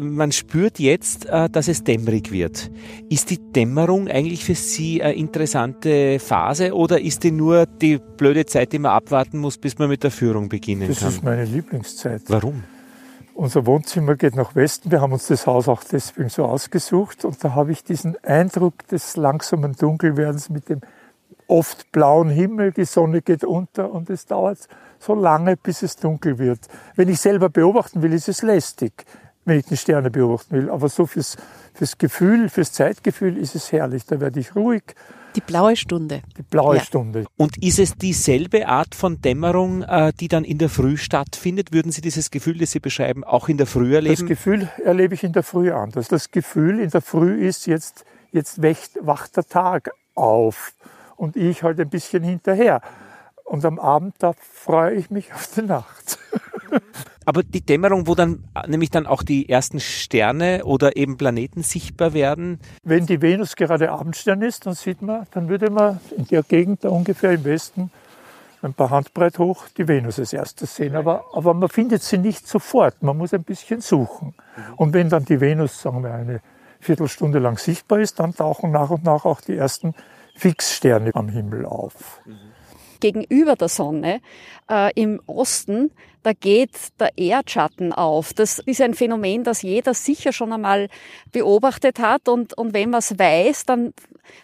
Man 0.00 0.32
spürt 0.32 0.78
jetzt, 0.78 1.26
äh, 1.26 1.48
dass 1.48 1.68
es 1.68 1.84
dämmerig 1.84 2.30
wird. 2.32 2.70
Ist 3.08 3.30
die 3.30 3.38
Dämmerung 3.38 4.08
eigentlich 4.08 4.44
für 4.44 4.54
Sie 4.54 5.02
eine 5.02 5.14
interessante 5.14 6.18
Phase 6.18 6.74
oder 6.74 7.00
ist 7.00 7.24
die 7.24 7.32
nur 7.32 7.66
die 7.66 7.98
blöde 7.98 8.46
Zeit, 8.46 8.72
die 8.72 8.78
man 8.78 8.92
abwarten 8.92 9.38
muss, 9.38 9.58
bis 9.58 9.78
man 9.78 9.88
mit 9.88 10.02
der 10.02 10.10
Führung 10.10 10.48
beginnen 10.48 10.88
Das 10.88 11.00
kann? 11.00 11.08
ist 11.08 11.24
meine 11.24 11.44
Lieblingszeit. 11.44 12.22
Warum? 12.28 12.64
Unser 13.34 13.66
Wohnzimmer 13.66 14.16
geht 14.16 14.34
nach 14.34 14.54
Westen. 14.54 14.90
Wir 14.90 15.00
haben 15.02 15.12
uns 15.12 15.26
das 15.26 15.46
Haus 15.46 15.68
auch 15.68 15.84
deswegen 15.84 16.30
so 16.30 16.44
ausgesucht. 16.46 17.24
Und 17.24 17.42
da 17.44 17.54
habe 17.54 17.70
ich 17.72 17.84
diesen 17.84 18.16
Eindruck 18.24 18.86
des 18.88 19.16
langsamen 19.16 19.72
Dunkelwerdens 19.72 20.48
mit 20.48 20.70
dem 20.70 20.80
oft 21.46 21.92
blauen 21.92 22.30
Himmel. 22.30 22.72
Die 22.72 22.86
Sonne 22.86 23.20
geht 23.22 23.44
unter 23.44 23.92
und 23.92 24.08
es 24.08 24.24
dauert 24.24 24.68
so 24.98 25.14
lange, 25.14 25.56
bis 25.58 25.82
es 25.82 25.96
dunkel 25.96 26.38
wird. 26.38 26.60
Wenn 26.94 27.08
ich 27.10 27.20
selber 27.20 27.50
beobachten 27.50 28.00
will, 28.00 28.14
ist 28.14 28.28
es 28.28 28.40
lästig, 28.42 29.04
wenn 29.46 29.60
ich 29.60 29.64
die 29.64 29.76
Sterne 29.78 30.10
beobachten 30.10 30.54
will. 30.54 30.68
Aber 30.70 30.88
so 30.90 31.06
fürs, 31.06 31.36
fürs 31.72 31.96
Gefühl, 31.96 32.50
fürs 32.50 32.72
Zeitgefühl 32.72 33.38
ist 33.38 33.54
es 33.54 33.72
herrlich. 33.72 34.04
Da 34.04 34.20
werde 34.20 34.38
ich 34.40 34.54
ruhig. 34.54 34.82
Die 35.36 35.40
blaue 35.40 35.76
Stunde. 35.76 36.22
Die 36.36 36.42
blaue 36.42 36.76
Ja. 36.76 36.82
Stunde. 36.82 37.26
Und 37.36 37.62
ist 37.62 37.78
es 37.78 37.94
dieselbe 37.94 38.68
Art 38.68 38.94
von 38.94 39.20
Dämmerung, 39.20 39.82
äh, 39.82 40.12
die 40.18 40.28
dann 40.28 40.44
in 40.44 40.58
der 40.58 40.68
Früh 40.68 40.96
stattfindet? 40.96 41.72
Würden 41.72 41.92
Sie 41.92 42.00
dieses 42.00 42.30
Gefühl, 42.30 42.58
das 42.58 42.72
Sie 42.72 42.80
beschreiben, 42.80 43.22
auch 43.22 43.48
in 43.48 43.56
der 43.56 43.66
Früh 43.66 43.90
Das 43.90 43.94
erleben? 43.96 44.26
Gefühl 44.26 44.68
erlebe 44.84 45.14
ich 45.14 45.24
in 45.24 45.32
der 45.32 45.42
Früh 45.42 45.70
anders. 45.72 46.08
Das 46.08 46.30
Gefühl 46.30 46.80
in 46.80 46.90
der 46.90 47.02
Früh 47.02 47.46
ist 47.46 47.66
jetzt, 47.66 48.04
jetzt 48.32 48.62
wächt, 48.62 48.98
wacht 49.00 49.36
der 49.36 49.44
Tag 49.46 49.90
auf 50.14 50.72
und 51.16 51.36
ich 51.36 51.62
halt 51.62 51.78
ein 51.80 51.88
bisschen 51.90 52.22
hinterher. 52.22 52.80
Und 53.44 53.64
am 53.64 53.78
Abend, 53.78 54.14
da 54.18 54.32
freue 54.40 54.94
ich 54.94 55.10
mich 55.10 55.32
auf 55.32 55.48
die 55.54 55.62
Nacht. 55.62 56.18
Aber 57.26 57.42
die 57.42 57.60
Dämmerung, 57.60 58.06
wo 58.06 58.14
dann 58.14 58.44
äh, 58.54 58.68
nämlich 58.68 58.90
dann 58.90 59.06
auch 59.06 59.22
die 59.22 59.48
ersten 59.48 59.80
Sterne 59.80 60.64
oder 60.64 60.96
eben 60.96 61.18
Planeten 61.18 61.62
sichtbar 61.62 62.14
werden, 62.14 62.60
Wenn 62.84 63.04
die 63.04 63.20
Venus 63.20 63.56
gerade 63.56 63.90
Abendstern 63.90 64.42
ist, 64.42 64.64
dann 64.64 64.74
sieht 64.74 65.02
man, 65.02 65.26
dann 65.32 65.48
würde 65.48 65.68
man 65.68 66.00
in 66.16 66.26
der 66.26 66.44
Gegend 66.44 66.84
da 66.84 66.88
ungefähr 66.88 67.32
im 67.32 67.44
Westen 67.44 67.90
ein 68.62 68.74
paar 68.74 68.90
Handbreit 68.90 69.38
hoch 69.38 69.68
die 69.76 69.86
Venus 69.86 70.18
als 70.18 70.32
erstes 70.32 70.76
sehen. 70.76 70.96
Aber, 70.96 71.24
aber 71.34 71.52
man 71.52 71.68
findet 71.68 72.02
sie 72.02 72.18
nicht 72.18 72.46
sofort. 72.46 73.02
Man 73.02 73.16
muss 73.16 73.34
ein 73.34 73.42
bisschen 73.42 73.80
suchen. 73.80 74.34
Und 74.76 74.94
wenn 74.94 75.08
dann 75.08 75.24
die 75.24 75.40
Venus, 75.40 75.82
sagen 75.82 76.02
wir, 76.02 76.14
eine 76.14 76.40
Viertelstunde 76.80 77.38
lang 77.38 77.58
sichtbar 77.58 78.00
ist, 78.00 78.20
dann 78.20 78.34
tauchen 78.34 78.70
nach 78.70 78.90
und 78.90 79.04
nach 79.04 79.24
auch 79.24 79.40
die 79.40 79.56
ersten 79.56 79.94
Fixsterne 80.36 81.10
am 81.14 81.28
Himmel 81.28 81.66
auf. 81.66 82.20
Gegenüber 83.00 83.56
der 83.56 83.68
Sonne 83.68 84.20
äh, 84.70 84.92
im 84.94 85.20
Osten, 85.26 85.90
da 86.22 86.32
geht 86.32 86.70
der 86.98 87.16
Erdschatten 87.16 87.92
auf. 87.92 88.34
Das 88.34 88.58
ist 88.58 88.80
ein 88.80 88.94
Phänomen, 88.94 89.44
das 89.44 89.62
jeder 89.62 89.94
sicher 89.94 90.32
schon 90.32 90.52
einmal 90.52 90.88
beobachtet 91.30 92.00
hat. 92.00 92.28
Und, 92.28 92.58
und 92.58 92.74
wenn 92.74 92.90
man 92.90 92.98
es 92.98 93.16
weiß, 93.16 93.64
dann 93.66 93.94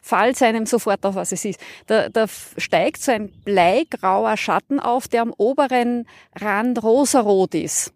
fällt 0.01 0.37
es 0.37 0.43
einem 0.43 0.67
sofort 0.67 1.05
auf, 1.05 1.17
was 1.17 1.33
es 1.33 1.45
ist. 1.45 1.61
Da, 1.89 2.09
da 2.09 2.27
steigt 2.57 3.03
so 3.03 3.11
ein 3.11 3.33
bleigrauer 3.45 4.37
Schatten 4.37 4.79
auf, 4.79 5.09
der 5.09 5.23
am 5.23 5.35
oberen 5.37 6.07
Rand 6.41 6.85
rosarot 6.85 7.57
ist. 7.57 7.93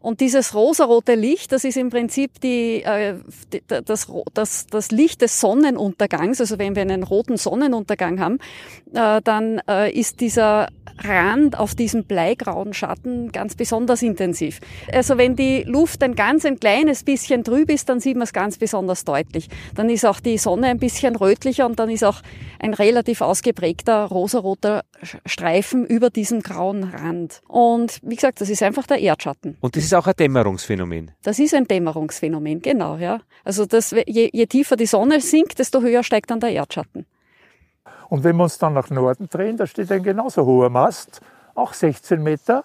Und 0.00 0.20
dieses 0.20 0.54
rosarote 0.54 1.14
Licht, 1.14 1.52
das 1.52 1.64
ist 1.64 1.76
im 1.76 1.90
Prinzip 1.90 2.40
die, 2.40 2.82
äh, 2.82 3.16
das, 3.66 4.06
das, 4.32 4.66
das 4.66 4.90
Licht 4.90 5.22
des 5.22 5.40
Sonnenuntergangs. 5.40 6.40
Also 6.40 6.58
wenn 6.58 6.74
wir 6.74 6.82
einen 6.82 7.02
roten 7.02 7.36
Sonnenuntergang 7.36 8.20
haben, 8.20 8.38
äh, 8.94 9.20
dann 9.22 9.60
äh, 9.68 9.90
ist 9.92 10.20
dieser 10.20 10.68
Rand 10.98 11.58
auf 11.66 11.74
diesem 11.74 12.04
bleigrauen 12.04 12.72
Schatten 12.74 13.32
ganz 13.32 13.56
besonders 13.56 14.00
intensiv. 14.00 14.60
Also 14.92 15.18
wenn 15.18 15.34
die 15.34 15.64
Luft 15.64 16.00
ein 16.04 16.14
ganz 16.14 16.44
ein 16.44 16.60
kleines 16.60 17.02
bisschen 17.02 17.42
trüb 17.42 17.70
ist, 17.70 17.88
dann 17.88 17.98
sieht 17.98 18.14
man 18.14 18.22
es 18.22 18.32
ganz 18.32 18.56
besonders 18.56 19.04
deutlich. 19.04 19.48
Dann 19.74 19.90
ist 19.90 20.06
auch 20.06 20.20
die 20.20 20.38
Sonne 20.38 20.68
ein 20.68 20.78
bisschen 20.78 21.16
rötlicher 21.16 21.66
und 21.66 21.80
dann 21.80 21.90
ist 21.90 22.04
auch 22.04 22.22
ein 22.60 22.72
relativ 22.72 23.20
ausgeprägter 23.20 24.04
rosaroter 24.04 24.84
Streifen 25.26 25.84
über 25.84 26.08
diesem 26.08 26.40
grauen 26.40 26.84
Rand. 26.84 27.40
Und 27.48 27.98
wie 28.02 28.14
gesagt, 28.14 28.40
das 28.40 28.48
ist 28.48 28.62
einfach 28.62 28.86
der 28.86 29.00
Erdschatten. 29.00 29.56
und 29.60 29.74
das 29.74 29.82
ist 29.82 29.92
auch 29.92 30.06
ein 30.06 30.14
Dämmerungsphänomen. 30.16 31.10
Das 31.24 31.40
ist 31.40 31.52
ein 31.52 31.66
Dämmerungsphänomen, 31.66 32.62
genau, 32.62 32.96
ja. 32.96 33.22
Also 33.42 33.66
das, 33.66 33.90
je, 33.90 34.30
je 34.32 34.46
tiefer 34.46 34.76
die 34.76 34.86
Sonne 34.86 35.20
sinkt, 35.20 35.58
desto 35.58 35.80
höher 35.80 36.04
steigt 36.04 36.30
dann 36.30 36.38
der 36.38 36.50
Erdschatten. 36.50 37.06
Und 38.08 38.24
wenn 38.24 38.36
wir 38.36 38.44
uns 38.44 38.58
dann 38.58 38.74
nach 38.74 38.90
Norden 38.90 39.28
drehen, 39.28 39.56
da 39.56 39.66
steht 39.66 39.90
ein 39.90 40.02
genauso 40.02 40.44
hoher 40.46 40.70
Mast, 40.70 41.20
auch 41.56 41.72
16 41.74 42.22
Meter, 42.22 42.64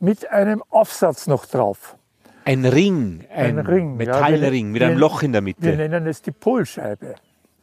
mit 0.00 0.30
einem 0.30 0.62
Aufsatz 0.70 1.26
noch 1.26 1.46
drauf. 1.46 1.96
Ein 2.44 2.64
Ring, 2.66 3.24
ein, 3.34 3.58
Ein 3.58 3.66
Ring, 3.66 3.90
ja, 3.92 3.96
Metallring 3.96 4.66
wir- 4.66 4.72
mit 4.72 4.82
einem 4.82 4.92
wir- 4.96 5.00
Loch 5.00 5.22
in 5.22 5.32
der 5.32 5.40
Wir 5.42 5.44
Mitte. 5.46 5.76
nennen 5.76 6.06
es 6.06 6.20
die 6.22 6.30
Polscheibe. 6.32 7.14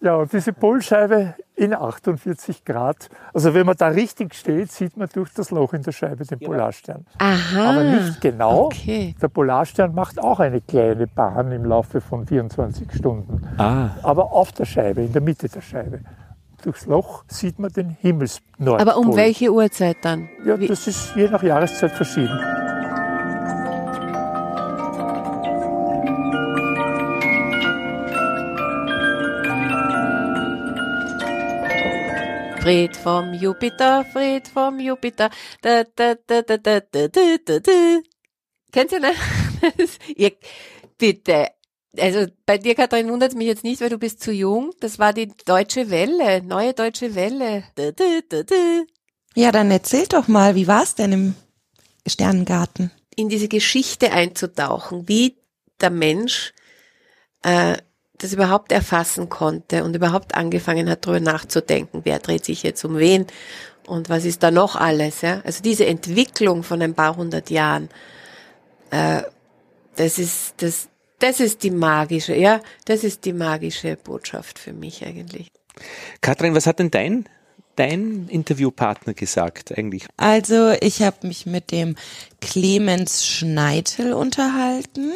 Ja, 0.03 0.15
und 0.15 0.33
diese 0.33 0.51
Polscheibe 0.51 1.35
in 1.55 1.75
48 1.75 2.65
Grad, 2.65 3.07
also 3.35 3.53
wenn 3.53 3.67
man 3.67 3.77
da 3.77 3.89
richtig 3.89 4.33
steht, 4.33 4.71
sieht 4.71 4.97
man 4.97 5.07
durch 5.13 5.31
das 5.35 5.51
Loch 5.51 5.73
in 5.73 5.83
der 5.83 5.91
Scheibe 5.91 6.25
den 6.25 6.39
Polarstern. 6.39 7.05
Aha. 7.19 7.69
Aber 7.69 7.83
nicht 7.83 8.19
genau. 8.19 8.65
Okay. 8.65 9.13
Der 9.21 9.27
Polarstern 9.27 9.93
macht 9.93 10.17
auch 10.19 10.39
eine 10.39 10.59
kleine 10.61 11.05
Bahn 11.05 11.51
im 11.51 11.65
Laufe 11.65 12.01
von 12.01 12.25
24 12.25 12.91
Stunden. 12.91 13.47
Ah, 13.59 13.91
Aber 14.01 14.31
auf 14.33 14.51
der 14.53 14.65
Scheibe, 14.65 15.01
in 15.03 15.13
der 15.13 15.21
Mitte 15.21 15.47
der 15.47 15.61
Scheibe 15.61 15.99
durchs 16.61 16.85
Loch 16.85 17.23
sieht 17.27 17.59
man 17.59 17.71
den 17.71 17.89
Himmelsnordpol. 17.89 18.79
Aber 18.79 18.97
um 18.97 19.15
welche 19.15 19.51
Uhrzeit 19.51 19.97
dann? 20.01 20.29
Ja, 20.45 20.59
Wie? 20.59 20.67
das 20.67 20.87
ist 20.87 21.15
je 21.15 21.27
nach 21.27 21.43
Jahreszeit 21.43 21.91
verschieden. 21.91 22.39
Fred 32.61 32.95
vom 32.95 33.33
Jupiter, 33.33 34.05
Fred 34.05 34.47
vom 34.47 34.79
Jupiter. 34.79 35.31
Da, 35.61 35.83
da, 35.95 36.13
da, 36.27 36.43
da, 36.43 36.57
da, 36.57 36.79
da, 36.79 37.07
da, 37.09 37.59
da. 37.59 37.99
Kennt 38.71 38.91
ihr, 38.91 38.99
ne? 38.99 39.13
das? 39.77 39.97
ihr, 40.15 40.31
bitte, 40.97 41.47
also 41.99 42.27
bei 42.45 42.57
dir, 42.57 42.75
Kathrin, 42.75 43.09
wundert 43.09 43.31
es 43.31 43.37
mich 43.37 43.47
jetzt 43.47 43.63
nicht, 43.63 43.81
weil 43.81 43.89
du 43.89 43.97
bist 43.97 44.21
zu 44.23 44.31
jung. 44.31 44.71
Das 44.79 44.97
war 44.97 45.13
die 45.13 45.31
Deutsche 45.45 45.89
Welle, 45.89 46.41
neue 46.41 46.73
Deutsche 46.73 47.15
Welle. 47.15 47.63
Da, 47.75 47.91
da, 47.91 48.43
da. 48.43 48.55
Ja, 49.35 49.51
dann 49.51 49.71
erzähl 49.71 50.07
doch 50.07 50.27
mal, 50.27 50.55
wie 50.55 50.67
war's 50.67 50.95
denn 50.95 51.11
im 51.11 51.35
Sternengarten? 52.07 52.91
in 53.15 53.29
diese 53.29 53.47
Geschichte 53.47 54.11
einzutauchen, 54.11 55.07
wie 55.07 55.37
der 55.79 55.89
Mensch 55.89 56.53
äh, 57.43 57.77
das 58.17 58.33
überhaupt 58.33 58.71
erfassen 58.71 59.29
konnte 59.29 59.83
und 59.83 59.95
überhaupt 59.95 60.35
angefangen 60.35 60.89
hat, 60.89 61.05
darüber 61.05 61.19
nachzudenken, 61.19 62.01
wer 62.03 62.19
dreht 62.19 62.45
sich 62.45 62.63
jetzt 62.63 62.83
um 62.85 62.97
wen 62.97 63.25
und 63.87 64.09
was 64.09 64.25
ist 64.25 64.43
da 64.43 64.51
noch 64.51 64.75
alles. 64.75 65.21
Ja? 65.21 65.41
Also 65.43 65.63
diese 65.63 65.85
Entwicklung 65.85 66.63
von 66.63 66.81
ein 66.81 66.93
paar 66.93 67.15
hundert 67.15 67.49
Jahren, 67.49 67.89
äh, 68.91 69.23
das 69.95 70.19
ist 70.19 70.53
das, 70.57 70.87
das 71.21 71.39
ist 71.39 71.63
die 71.63 71.71
magische, 71.71 72.35
ja, 72.35 72.61
das 72.85 73.03
ist 73.03 73.25
die 73.25 73.33
magische 73.33 73.95
Botschaft 73.95 74.59
für 74.59 74.73
mich 74.73 75.05
eigentlich. 75.05 75.51
Katrin, 76.21 76.55
was 76.55 76.67
hat 76.67 76.79
denn 76.79 76.91
dein, 76.91 77.25
dein 77.75 78.27
Interviewpartner 78.27 79.13
gesagt 79.13 79.77
eigentlich? 79.77 80.07
Also, 80.17 80.71
ich 80.81 81.01
habe 81.01 81.27
mich 81.27 81.45
mit 81.45 81.71
dem 81.71 81.95
Clemens 82.41 83.25
Schneitel 83.25 84.13
unterhalten. 84.13 85.11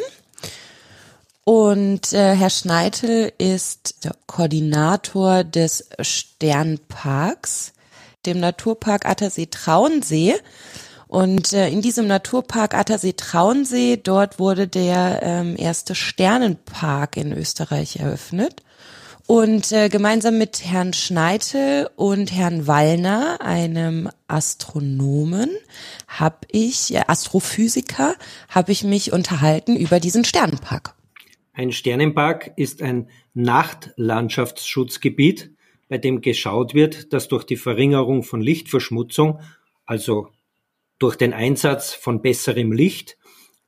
Und 1.43 2.11
äh, 2.13 2.35
Herr 2.35 2.49
Schneitel 2.49 3.31
ist 3.37 4.03
der 4.03 4.15
Koordinator 4.25 5.43
des 5.43 5.89
Sternparks, 5.99 7.73
dem 8.25 8.39
Naturpark 8.39 9.05
Attersee-Traunsee. 9.05 10.35
Und 11.15 11.53
äh, 11.53 11.69
in 11.69 11.81
diesem 11.81 12.07
Naturpark 12.07 12.73
Attersee-Traunsee, 12.73 14.01
dort 14.03 14.37
wurde 14.37 14.67
der 14.67 15.21
ähm, 15.23 15.55
erste 15.57 15.95
Sternenpark 15.95 17.15
in 17.15 17.31
Österreich 17.31 18.01
eröffnet. 18.01 18.63
Und 19.25 19.71
äh, 19.71 19.87
gemeinsam 19.87 20.37
mit 20.37 20.65
Herrn 20.65 20.91
Schneitel 20.91 21.89
und 21.95 22.33
Herrn 22.33 22.67
Wallner, 22.67 23.39
einem 23.39 24.09
Astronomen, 24.27 25.51
habe 26.09 26.39
ich, 26.51 26.93
äh, 26.93 27.03
Astrophysiker, 27.07 28.15
habe 28.49 28.73
ich 28.73 28.83
mich 28.83 29.13
unterhalten 29.13 29.77
über 29.77 30.01
diesen 30.01 30.25
Sternenpark. 30.25 30.95
Ein 31.53 31.71
Sternenpark 31.71 32.51
ist 32.57 32.81
ein 32.81 33.07
Nachtlandschaftsschutzgebiet, 33.33 35.51
bei 35.87 35.97
dem 35.97 36.19
geschaut 36.19 36.73
wird, 36.73 37.13
dass 37.13 37.29
durch 37.29 37.45
die 37.45 37.55
Verringerung 37.55 38.23
von 38.23 38.41
Lichtverschmutzung, 38.41 39.39
also 39.85 40.34
durch 40.99 41.15
den 41.15 41.33
Einsatz 41.33 41.93
von 41.93 42.21
besserem 42.21 42.71
Licht, 42.71 43.17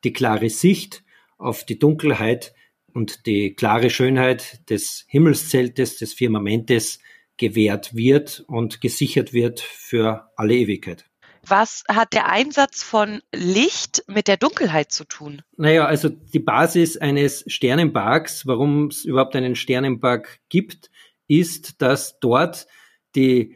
die 0.04 0.14
klare 0.14 0.50
Sicht 0.50 1.04
auf 1.38 1.66
die 1.66 1.80
Dunkelheit 1.80 2.54
und 2.94 3.26
die 3.26 3.54
klare 3.54 3.90
Schönheit 3.90 4.70
des 4.70 5.06
Himmelszeltes, 5.08 5.98
des 5.98 6.14
Firmamentes 6.14 7.00
gewährt 7.38 7.96
wird 7.96 8.44
und 8.48 8.82
gesichert 8.82 9.34
wird 9.34 9.60
für 9.60 10.32
alle 10.36 10.56
Ewigkeit. 10.56 11.06
Was 11.46 11.84
hat 11.88 12.14
der 12.14 12.30
Einsatz 12.30 12.84
von 12.84 13.22
Licht 13.34 14.04
mit 14.08 14.28
der 14.28 14.38
Dunkelheit 14.38 14.92
zu 14.92 15.06
tun? 15.06 15.44
Naja, 15.56 15.86
also 15.86 16.10
die 16.10 16.40
Basis 16.40 16.98
eines 16.98 17.46
Sternenparks, 17.48 18.48
warum 18.48 18.88
es 18.88 19.06
überhaupt 19.06 19.36
einen 19.36 19.56
Sternenpark 19.56 20.40
gibt, 20.50 20.90
ist, 21.28 21.82
dass 21.82 22.20
dort 22.20 22.68
die 23.16 23.56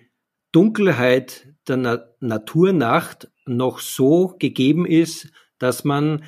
Dunkelheit 0.51 1.47
der 1.67 1.77
Na 1.77 2.05
Naturnacht 2.19 3.30
noch 3.45 3.79
so 3.79 4.35
gegeben 4.39 4.85
ist, 4.85 5.31
dass 5.57 5.83
man 5.83 6.23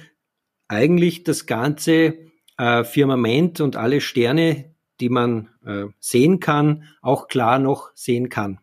eigentlich 0.67 1.24
das 1.24 1.46
ganze 1.46 2.17
äh, 2.58 2.84
Firmament 2.84 3.62
und 3.62 3.75
alle 3.75 4.01
Sterne, 4.01 4.74
die 5.00 5.10
man 5.10 5.50
äh, 5.65 5.86
sehen 6.00 6.39
kann, 6.39 6.86
auch 7.01 7.27
klar 7.27 7.60
noch 7.60 7.91
sehen 7.96 8.29
kann. 8.29 8.60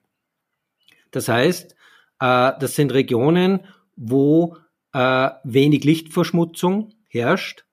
Das 1.11 1.28
heißt, 1.28 1.73
äh, 2.21 2.52
das 2.59 2.75
sind 2.75 2.92
Regionen, 2.92 3.61
wo 3.97 4.57
äh, 4.92 5.30
wenig 5.45 5.85
Lichtverschmutzung 5.85 6.95
herrscht 7.09 7.64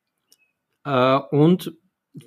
äh, 0.84 1.18
und 1.32 1.74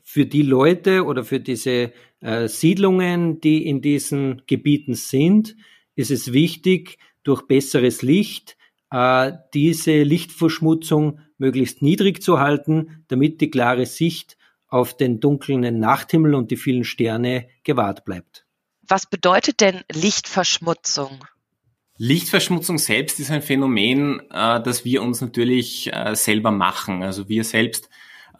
für 0.04 0.26
die 0.26 0.42
Leute 0.42 1.04
oder 1.04 1.24
für 1.24 1.40
diese 1.40 1.92
äh, 2.20 2.48
Siedlungen, 2.48 3.40
die 3.40 3.66
in 3.66 3.82
diesen 3.82 4.42
Gebieten 4.46 4.94
sind, 4.94 5.56
ist 5.96 6.10
es 6.10 6.32
wichtig, 6.32 6.98
durch 7.22 7.42
besseres 7.42 8.02
Licht 8.02 8.56
äh, 8.90 9.32
diese 9.54 10.02
Lichtverschmutzung 10.02 11.20
möglichst 11.38 11.82
niedrig 11.82 12.22
zu 12.22 12.40
halten, 12.40 13.04
damit 13.08 13.40
die 13.40 13.50
klare 13.50 13.86
Sicht 13.86 14.36
auf 14.68 14.96
den 14.96 15.20
dunklen 15.20 15.78
Nachthimmel 15.78 16.34
und 16.34 16.50
die 16.50 16.56
vielen 16.56 16.84
Sterne 16.84 17.48
gewahrt 17.64 18.04
bleibt. 18.04 18.46
Was 18.82 19.06
bedeutet 19.06 19.60
denn 19.60 19.82
Lichtverschmutzung? 19.92 21.24
Lichtverschmutzung 21.96 22.78
selbst 22.78 23.20
ist 23.20 23.30
ein 23.30 23.42
Phänomen, 23.42 24.20
äh, 24.30 24.62
das 24.62 24.84
wir 24.84 25.02
uns 25.02 25.20
natürlich 25.20 25.92
äh, 25.92 26.14
selber 26.16 26.50
machen. 26.50 27.02
Also 27.02 27.28
wir 27.28 27.44
selbst 27.44 27.89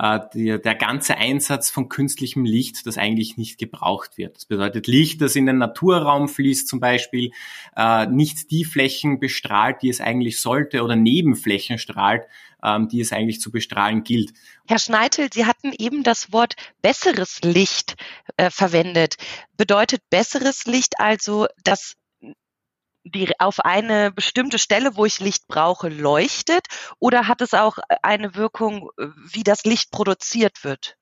äh, 0.01 0.21
der, 0.35 0.59
der 0.59 0.75
ganze 0.77 1.17
Einsatz 1.19 1.69
von 1.69 1.91
künstlichem 1.91 2.47
Licht, 2.47 2.87
das 2.87 2.97
eigentlich 2.97 3.37
nicht 3.37 3.59
gebraucht 3.59 4.17
wird. 4.17 4.37
Das 4.37 4.47
bedeutet 4.47 4.87
Licht, 4.87 5.21
das 5.21 5.37
in 5.37 5.45
den 5.45 5.59
Naturraum 5.59 6.29
fließt 6.29 6.67
zum 6.67 6.81
Beispiel, 6.81 7.33
äh, 7.77 8.07
nicht 8.07 8.51
die 8.51 8.65
Flächen 8.65 9.21
bestrahlt, 9.21 9.83
die 9.83 9.91
es 9.91 10.01
eigentlich 10.01 10.41
sollte, 10.41 10.83
oder 10.83 10.97
Nebenflächen 10.97 11.77
strahlt, 11.77 12.25
ähm, 12.65 12.89
die 12.89 13.01
es 13.01 13.13
eigentlich 13.13 13.41
zu 13.41 13.51
bestrahlen 13.51 14.03
gilt. 14.03 14.33
Herr 14.67 14.79
Schneitel, 14.79 15.29
Sie 15.33 15.45
hatten 15.45 15.73
eben 15.79 16.03
das 16.03 16.33
Wort 16.33 16.55
besseres 16.81 17.41
Licht 17.43 17.97
äh, 18.39 18.49
verwendet. 18.49 19.17
Bedeutet 19.59 20.01
besseres 20.09 20.65
Licht 20.65 20.95
also, 20.99 21.47
dass 21.63 21.97
die 23.05 23.29
auf 23.39 23.61
eine 23.61 24.11
bestimmte 24.13 24.59
Stelle, 24.59 24.97
wo 24.97 25.05
ich 25.05 25.21
Licht 25.21 25.47
brauche, 25.49 25.89
leuchtet? 25.89 26.67
Oder 26.99 27.29
hat 27.29 27.41
es 27.41 27.55
auch 27.55 27.79
eine 28.03 28.35
Wirkung, 28.35 28.91
wie 29.33 29.43
das 29.43 29.65
Licht 29.65 29.91
produziert 29.91 30.65
wird? 30.65 30.97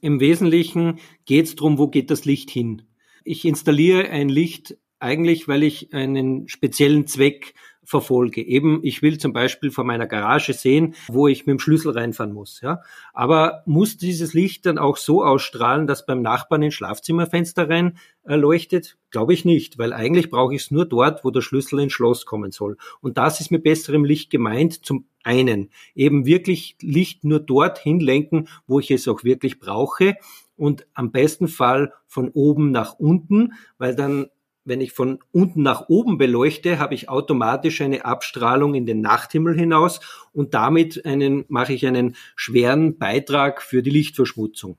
Im 0.00 0.20
Wesentlichen 0.20 1.00
geht 1.26 1.46
es 1.46 1.56
darum, 1.56 1.78
wo 1.78 1.88
geht 1.88 2.10
das 2.10 2.24
Licht 2.24 2.50
hin. 2.50 2.82
Ich 3.24 3.44
installiere 3.44 4.08
ein 4.08 4.28
Licht 4.28 4.76
eigentlich, 4.98 5.48
weil 5.48 5.62
ich 5.62 5.92
einen 5.92 6.48
speziellen 6.48 7.06
Zweck 7.06 7.54
verfolge. 7.90 8.40
Eben, 8.40 8.78
ich 8.84 9.02
will 9.02 9.18
zum 9.18 9.32
Beispiel 9.32 9.72
vor 9.72 9.82
meiner 9.82 10.06
Garage 10.06 10.52
sehen, 10.52 10.94
wo 11.08 11.26
ich 11.26 11.44
mit 11.44 11.54
dem 11.54 11.58
Schlüssel 11.58 11.90
reinfahren 11.90 12.32
muss. 12.32 12.60
Ja? 12.60 12.82
Aber 13.12 13.64
muss 13.66 13.96
dieses 13.96 14.32
Licht 14.32 14.64
dann 14.64 14.78
auch 14.78 14.96
so 14.96 15.24
ausstrahlen, 15.24 15.88
dass 15.88 16.06
beim 16.06 16.22
Nachbarn 16.22 16.62
ins 16.62 16.74
Schlafzimmerfenster 16.74 17.68
rein 17.68 17.98
äh, 18.22 18.36
leuchtet? 18.36 18.96
Glaube 19.10 19.34
ich 19.34 19.44
nicht, 19.44 19.76
weil 19.76 19.92
eigentlich 19.92 20.30
brauche 20.30 20.54
ich 20.54 20.62
es 20.62 20.70
nur 20.70 20.84
dort, 20.86 21.24
wo 21.24 21.32
der 21.32 21.40
Schlüssel 21.40 21.80
ins 21.80 21.92
Schloss 21.92 22.26
kommen 22.26 22.52
soll. 22.52 22.76
Und 23.00 23.18
das 23.18 23.40
ist 23.40 23.50
mit 23.50 23.64
besserem 23.64 24.04
Licht 24.04 24.30
gemeint. 24.30 24.86
Zum 24.86 25.06
einen 25.24 25.70
eben 25.96 26.26
wirklich 26.26 26.76
Licht 26.80 27.24
nur 27.24 27.40
dorthin 27.40 27.98
lenken, 27.98 28.46
wo 28.68 28.78
ich 28.78 28.92
es 28.92 29.08
auch 29.08 29.24
wirklich 29.24 29.58
brauche 29.58 30.14
und 30.56 30.86
am 30.94 31.10
besten 31.10 31.48
Fall 31.48 31.92
von 32.06 32.28
oben 32.28 32.70
nach 32.70 33.00
unten, 33.00 33.54
weil 33.78 33.96
dann 33.96 34.28
wenn 34.64 34.80
ich 34.80 34.92
von 34.92 35.18
unten 35.32 35.62
nach 35.62 35.88
oben 35.88 36.18
beleuchte, 36.18 36.78
habe 36.78 36.94
ich 36.94 37.08
automatisch 37.08 37.80
eine 37.80 38.04
Abstrahlung 38.04 38.74
in 38.74 38.86
den 38.86 39.00
Nachthimmel 39.00 39.56
hinaus 39.56 40.00
und 40.32 40.54
damit 40.54 41.04
einen, 41.04 41.44
mache 41.48 41.72
ich 41.72 41.86
einen 41.86 42.16
schweren 42.36 42.98
Beitrag 42.98 43.62
für 43.62 43.82
die 43.82 43.90
Lichtverschmutzung. 43.90 44.76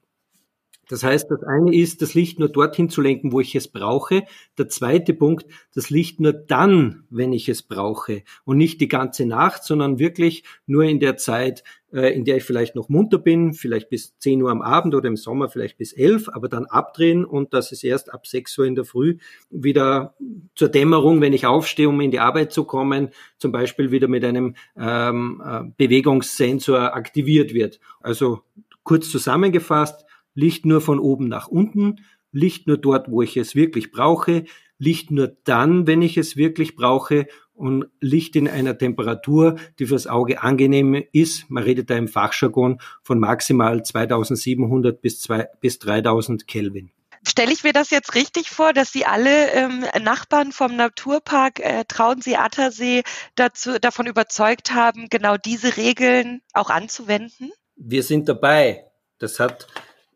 Das 0.91 1.03
heißt, 1.03 1.31
das 1.31 1.41
eine 1.43 1.73
ist, 1.73 2.01
das 2.01 2.15
Licht 2.15 2.37
nur 2.37 2.49
dorthin 2.49 2.89
zu 2.89 2.99
lenken, 2.99 3.31
wo 3.31 3.39
ich 3.39 3.55
es 3.55 3.69
brauche. 3.69 4.23
Der 4.57 4.67
zweite 4.67 5.13
Punkt, 5.13 5.45
das 5.73 5.89
Licht 5.89 6.19
nur 6.19 6.33
dann, 6.33 7.05
wenn 7.09 7.31
ich 7.31 7.47
es 7.47 7.63
brauche 7.63 8.23
und 8.43 8.57
nicht 8.57 8.81
die 8.81 8.89
ganze 8.89 9.25
Nacht, 9.25 9.63
sondern 9.63 9.99
wirklich 9.99 10.43
nur 10.65 10.83
in 10.83 10.99
der 10.99 11.15
Zeit, 11.15 11.63
äh, 11.93 12.13
in 12.13 12.25
der 12.25 12.35
ich 12.35 12.43
vielleicht 12.43 12.75
noch 12.75 12.89
munter 12.89 13.19
bin, 13.19 13.53
vielleicht 13.53 13.89
bis 13.89 14.17
10 14.17 14.41
Uhr 14.41 14.51
am 14.51 14.61
Abend 14.61 14.93
oder 14.93 15.07
im 15.07 15.15
Sommer 15.15 15.47
vielleicht 15.47 15.77
bis 15.77 15.93
11, 15.93 16.27
aber 16.27 16.49
dann 16.49 16.65
abdrehen 16.65 17.23
und 17.23 17.53
das 17.53 17.71
ist 17.71 17.85
erst 17.85 18.13
ab 18.13 18.27
6 18.27 18.57
Uhr 18.57 18.65
in 18.65 18.75
der 18.75 18.83
Früh 18.83 19.15
wieder 19.49 20.15
zur 20.55 20.67
Dämmerung, 20.67 21.21
wenn 21.21 21.31
ich 21.31 21.45
aufstehe, 21.45 21.87
um 21.87 22.01
in 22.01 22.11
die 22.11 22.19
Arbeit 22.19 22.51
zu 22.51 22.65
kommen, 22.65 23.11
zum 23.37 23.53
Beispiel 23.53 23.91
wieder 23.91 24.09
mit 24.09 24.25
einem 24.25 24.55
ähm, 24.75 25.41
äh, 25.41 25.61
Bewegungssensor 25.77 26.93
aktiviert 26.93 27.53
wird. 27.53 27.79
Also 28.01 28.41
kurz 28.83 29.09
zusammengefasst, 29.09 30.05
Licht 30.33 30.65
nur 30.65 30.81
von 30.81 30.99
oben 30.99 31.27
nach 31.27 31.47
unten, 31.47 31.97
Licht 32.31 32.67
nur 32.67 32.77
dort, 32.77 33.09
wo 33.09 33.21
ich 33.21 33.37
es 33.37 33.55
wirklich 33.55 33.91
brauche, 33.91 34.45
Licht 34.77 35.11
nur 35.11 35.35
dann, 35.43 35.85
wenn 35.85 36.01
ich 36.01 36.17
es 36.17 36.37
wirklich 36.37 36.75
brauche 36.75 37.27
und 37.53 37.85
Licht 37.99 38.35
in 38.35 38.47
einer 38.47 38.77
Temperatur, 38.77 39.57
die 39.77 39.85
fürs 39.85 40.07
Auge 40.07 40.41
angenehm 40.41 41.03
ist. 41.11 41.49
Man 41.49 41.63
redet 41.63 41.91
da 41.91 41.97
im 41.97 42.07
Fachjargon 42.07 42.81
von 43.03 43.19
maximal 43.19 43.83
2700 43.83 44.99
bis, 44.99 45.21
2, 45.21 45.47
bis 45.59 45.77
3000 45.77 46.47
Kelvin. 46.47 46.91
Stelle 47.27 47.51
ich 47.53 47.63
mir 47.63 47.73
das 47.73 47.91
jetzt 47.91 48.15
richtig 48.15 48.49
vor, 48.49 48.73
dass 48.73 48.91
Sie 48.91 49.05
alle 49.05 49.51
ähm, 49.51 49.85
Nachbarn 50.01 50.51
vom 50.51 50.75
Naturpark 50.75 51.59
äh, 51.59 51.85
Traunsee-Attersee 51.87 53.03
dazu, 53.35 53.77
davon 53.79 54.07
überzeugt 54.07 54.73
haben, 54.73 55.07
genau 55.09 55.37
diese 55.37 55.77
Regeln 55.77 56.41
auch 56.53 56.71
anzuwenden? 56.71 57.51
Wir 57.75 58.01
sind 58.01 58.27
dabei. 58.27 58.85
Das 59.19 59.39
hat 59.39 59.67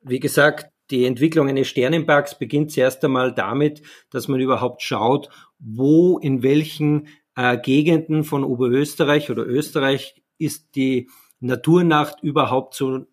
wie 0.08 0.20
gesagt, 0.20 0.72
die 0.92 1.06
Entwicklung 1.06 1.50
eines 1.50 1.68
Sternenparks 1.68 2.38
beginnt 2.38 2.72
zuerst 2.72 3.04
einmal 3.04 3.34
damit, 3.34 3.82
dass 4.12 4.28
man 4.28 4.40
überhaupt 4.40 4.84
schaut, 4.84 5.30
wo 5.58 6.20
in 6.20 6.44
welchen 6.44 7.08
äh, 7.36 7.58
Gegenden 7.58 8.24
von 8.24 8.44
Oberösterreich 8.44 9.32
oder 9.32 9.46
Österreich 9.46 10.22
ist 10.38 10.76
die 10.76 11.10
Naturnacht 11.40 12.22
überhaupt 12.22 12.76
so, 12.76 13.06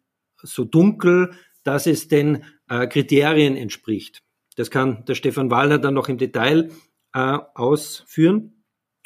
so 0.42 0.64
dunkel, 0.64 1.33
dass 1.64 1.87
es 1.87 2.09
den 2.09 2.44
äh, 2.68 2.87
Kriterien 2.87 3.57
entspricht. 3.57 4.22
Das 4.57 4.70
kann 4.70 5.05
der 5.07 5.14
Stefan 5.14 5.50
Wallner 5.50 5.78
dann 5.78 5.94
noch 5.94 6.09
im 6.09 6.18
Detail 6.18 6.70
äh, 7.14 7.38
ausführen. 7.55 8.64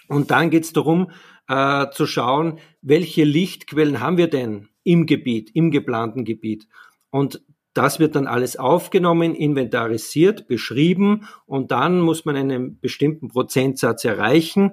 Und 0.08 0.30
dann 0.30 0.50
geht 0.50 0.64
es 0.64 0.72
darum, 0.72 1.10
äh, 1.48 1.88
zu 1.90 2.06
schauen, 2.06 2.58
welche 2.82 3.24
Lichtquellen 3.24 4.00
haben 4.00 4.16
wir 4.16 4.28
denn 4.28 4.68
im 4.82 5.06
Gebiet, 5.06 5.50
im 5.54 5.70
geplanten 5.70 6.24
Gebiet. 6.24 6.66
Und 7.10 7.42
das 7.76 7.98
wird 7.98 8.16
dann 8.16 8.26
alles 8.26 8.56
aufgenommen, 8.56 9.34
inventarisiert, 9.34 10.48
beschrieben 10.48 11.28
und 11.46 11.70
dann 11.70 12.00
muss 12.00 12.24
man 12.24 12.36
einen 12.36 12.80
bestimmten 12.80 13.28
Prozentsatz 13.28 14.04
erreichen, 14.04 14.72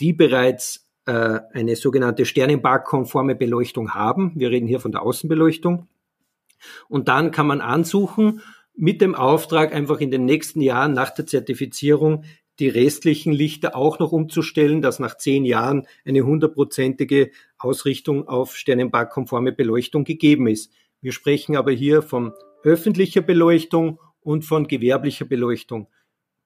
die 0.00 0.12
bereits 0.12 0.90
äh, 1.06 1.40
eine 1.52 1.76
sogenannte 1.76 2.26
Sternenpark-konforme 2.26 3.34
Beleuchtung 3.34 3.94
haben. 3.94 4.32
Wir 4.36 4.50
reden 4.50 4.66
hier 4.66 4.80
von 4.80 4.92
der 4.92 5.02
Außenbeleuchtung. 5.02 5.88
Und 6.88 7.08
dann 7.08 7.30
kann 7.30 7.46
man 7.46 7.60
ansuchen, 7.60 8.40
mit 8.74 9.00
dem 9.00 9.14
Auftrag 9.14 9.74
einfach 9.74 10.00
in 10.00 10.10
den 10.10 10.24
nächsten 10.24 10.60
Jahren 10.60 10.92
nach 10.92 11.10
der 11.10 11.26
Zertifizierung 11.26 12.24
die 12.58 12.68
restlichen 12.68 13.32
Lichter 13.32 13.74
auch 13.74 13.98
noch 13.98 14.12
umzustellen, 14.12 14.82
dass 14.82 14.98
nach 14.98 15.16
zehn 15.16 15.44
Jahren 15.44 15.86
eine 16.04 16.22
hundertprozentige 16.22 17.30
Ausrichtung 17.58 18.28
auf 18.28 18.56
Sternenpark-konforme 18.56 19.52
Beleuchtung 19.52 20.04
gegeben 20.04 20.46
ist. 20.46 20.72
Wir 21.02 21.12
sprechen 21.12 21.56
aber 21.56 21.72
hier 21.72 22.00
von 22.00 22.32
öffentlicher 22.62 23.20
Beleuchtung 23.20 23.98
und 24.20 24.44
von 24.44 24.68
gewerblicher 24.68 25.24
Beleuchtung. 25.24 25.88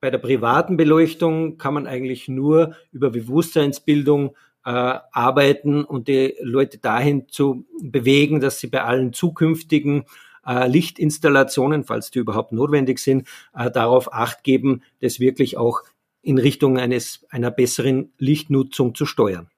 Bei 0.01 0.11
der 0.11 0.19
privaten 0.19 0.77
Beleuchtung 0.77 1.59
kann 1.59 1.75
man 1.75 1.87
eigentlich 1.87 2.27
nur 2.27 2.75
über 2.91 3.11
Bewusstseinsbildung 3.11 4.31
äh, 4.65 4.71
arbeiten 4.71 5.85
und 5.85 6.09
die 6.09 6.35
Leute 6.41 6.79
dahin 6.79 7.29
zu 7.29 7.67
bewegen, 7.83 8.41
dass 8.41 8.59
sie 8.59 8.67
bei 8.67 8.83
allen 8.83 9.13
zukünftigen 9.13 10.05
äh, 10.47 10.67
Lichtinstallationen, 10.69 11.85
falls 11.85 12.11
die 12.11 12.19
überhaupt 12.19 12.53
notwendig 12.53 12.99
sind, 12.99 13.29
äh, 13.55 13.71
darauf 13.71 14.13
acht 14.13 14.43
geben, 14.43 14.83
das 15.01 15.21
wirklich 15.21 15.59
auch 15.59 15.83
in 16.23 16.39
Richtung 16.39 16.79
eines, 16.79 17.27
einer 17.29 17.51
besseren 17.51 18.13
Lichtnutzung 18.19 18.95
zu 18.95 19.07
steuern. 19.07 19.49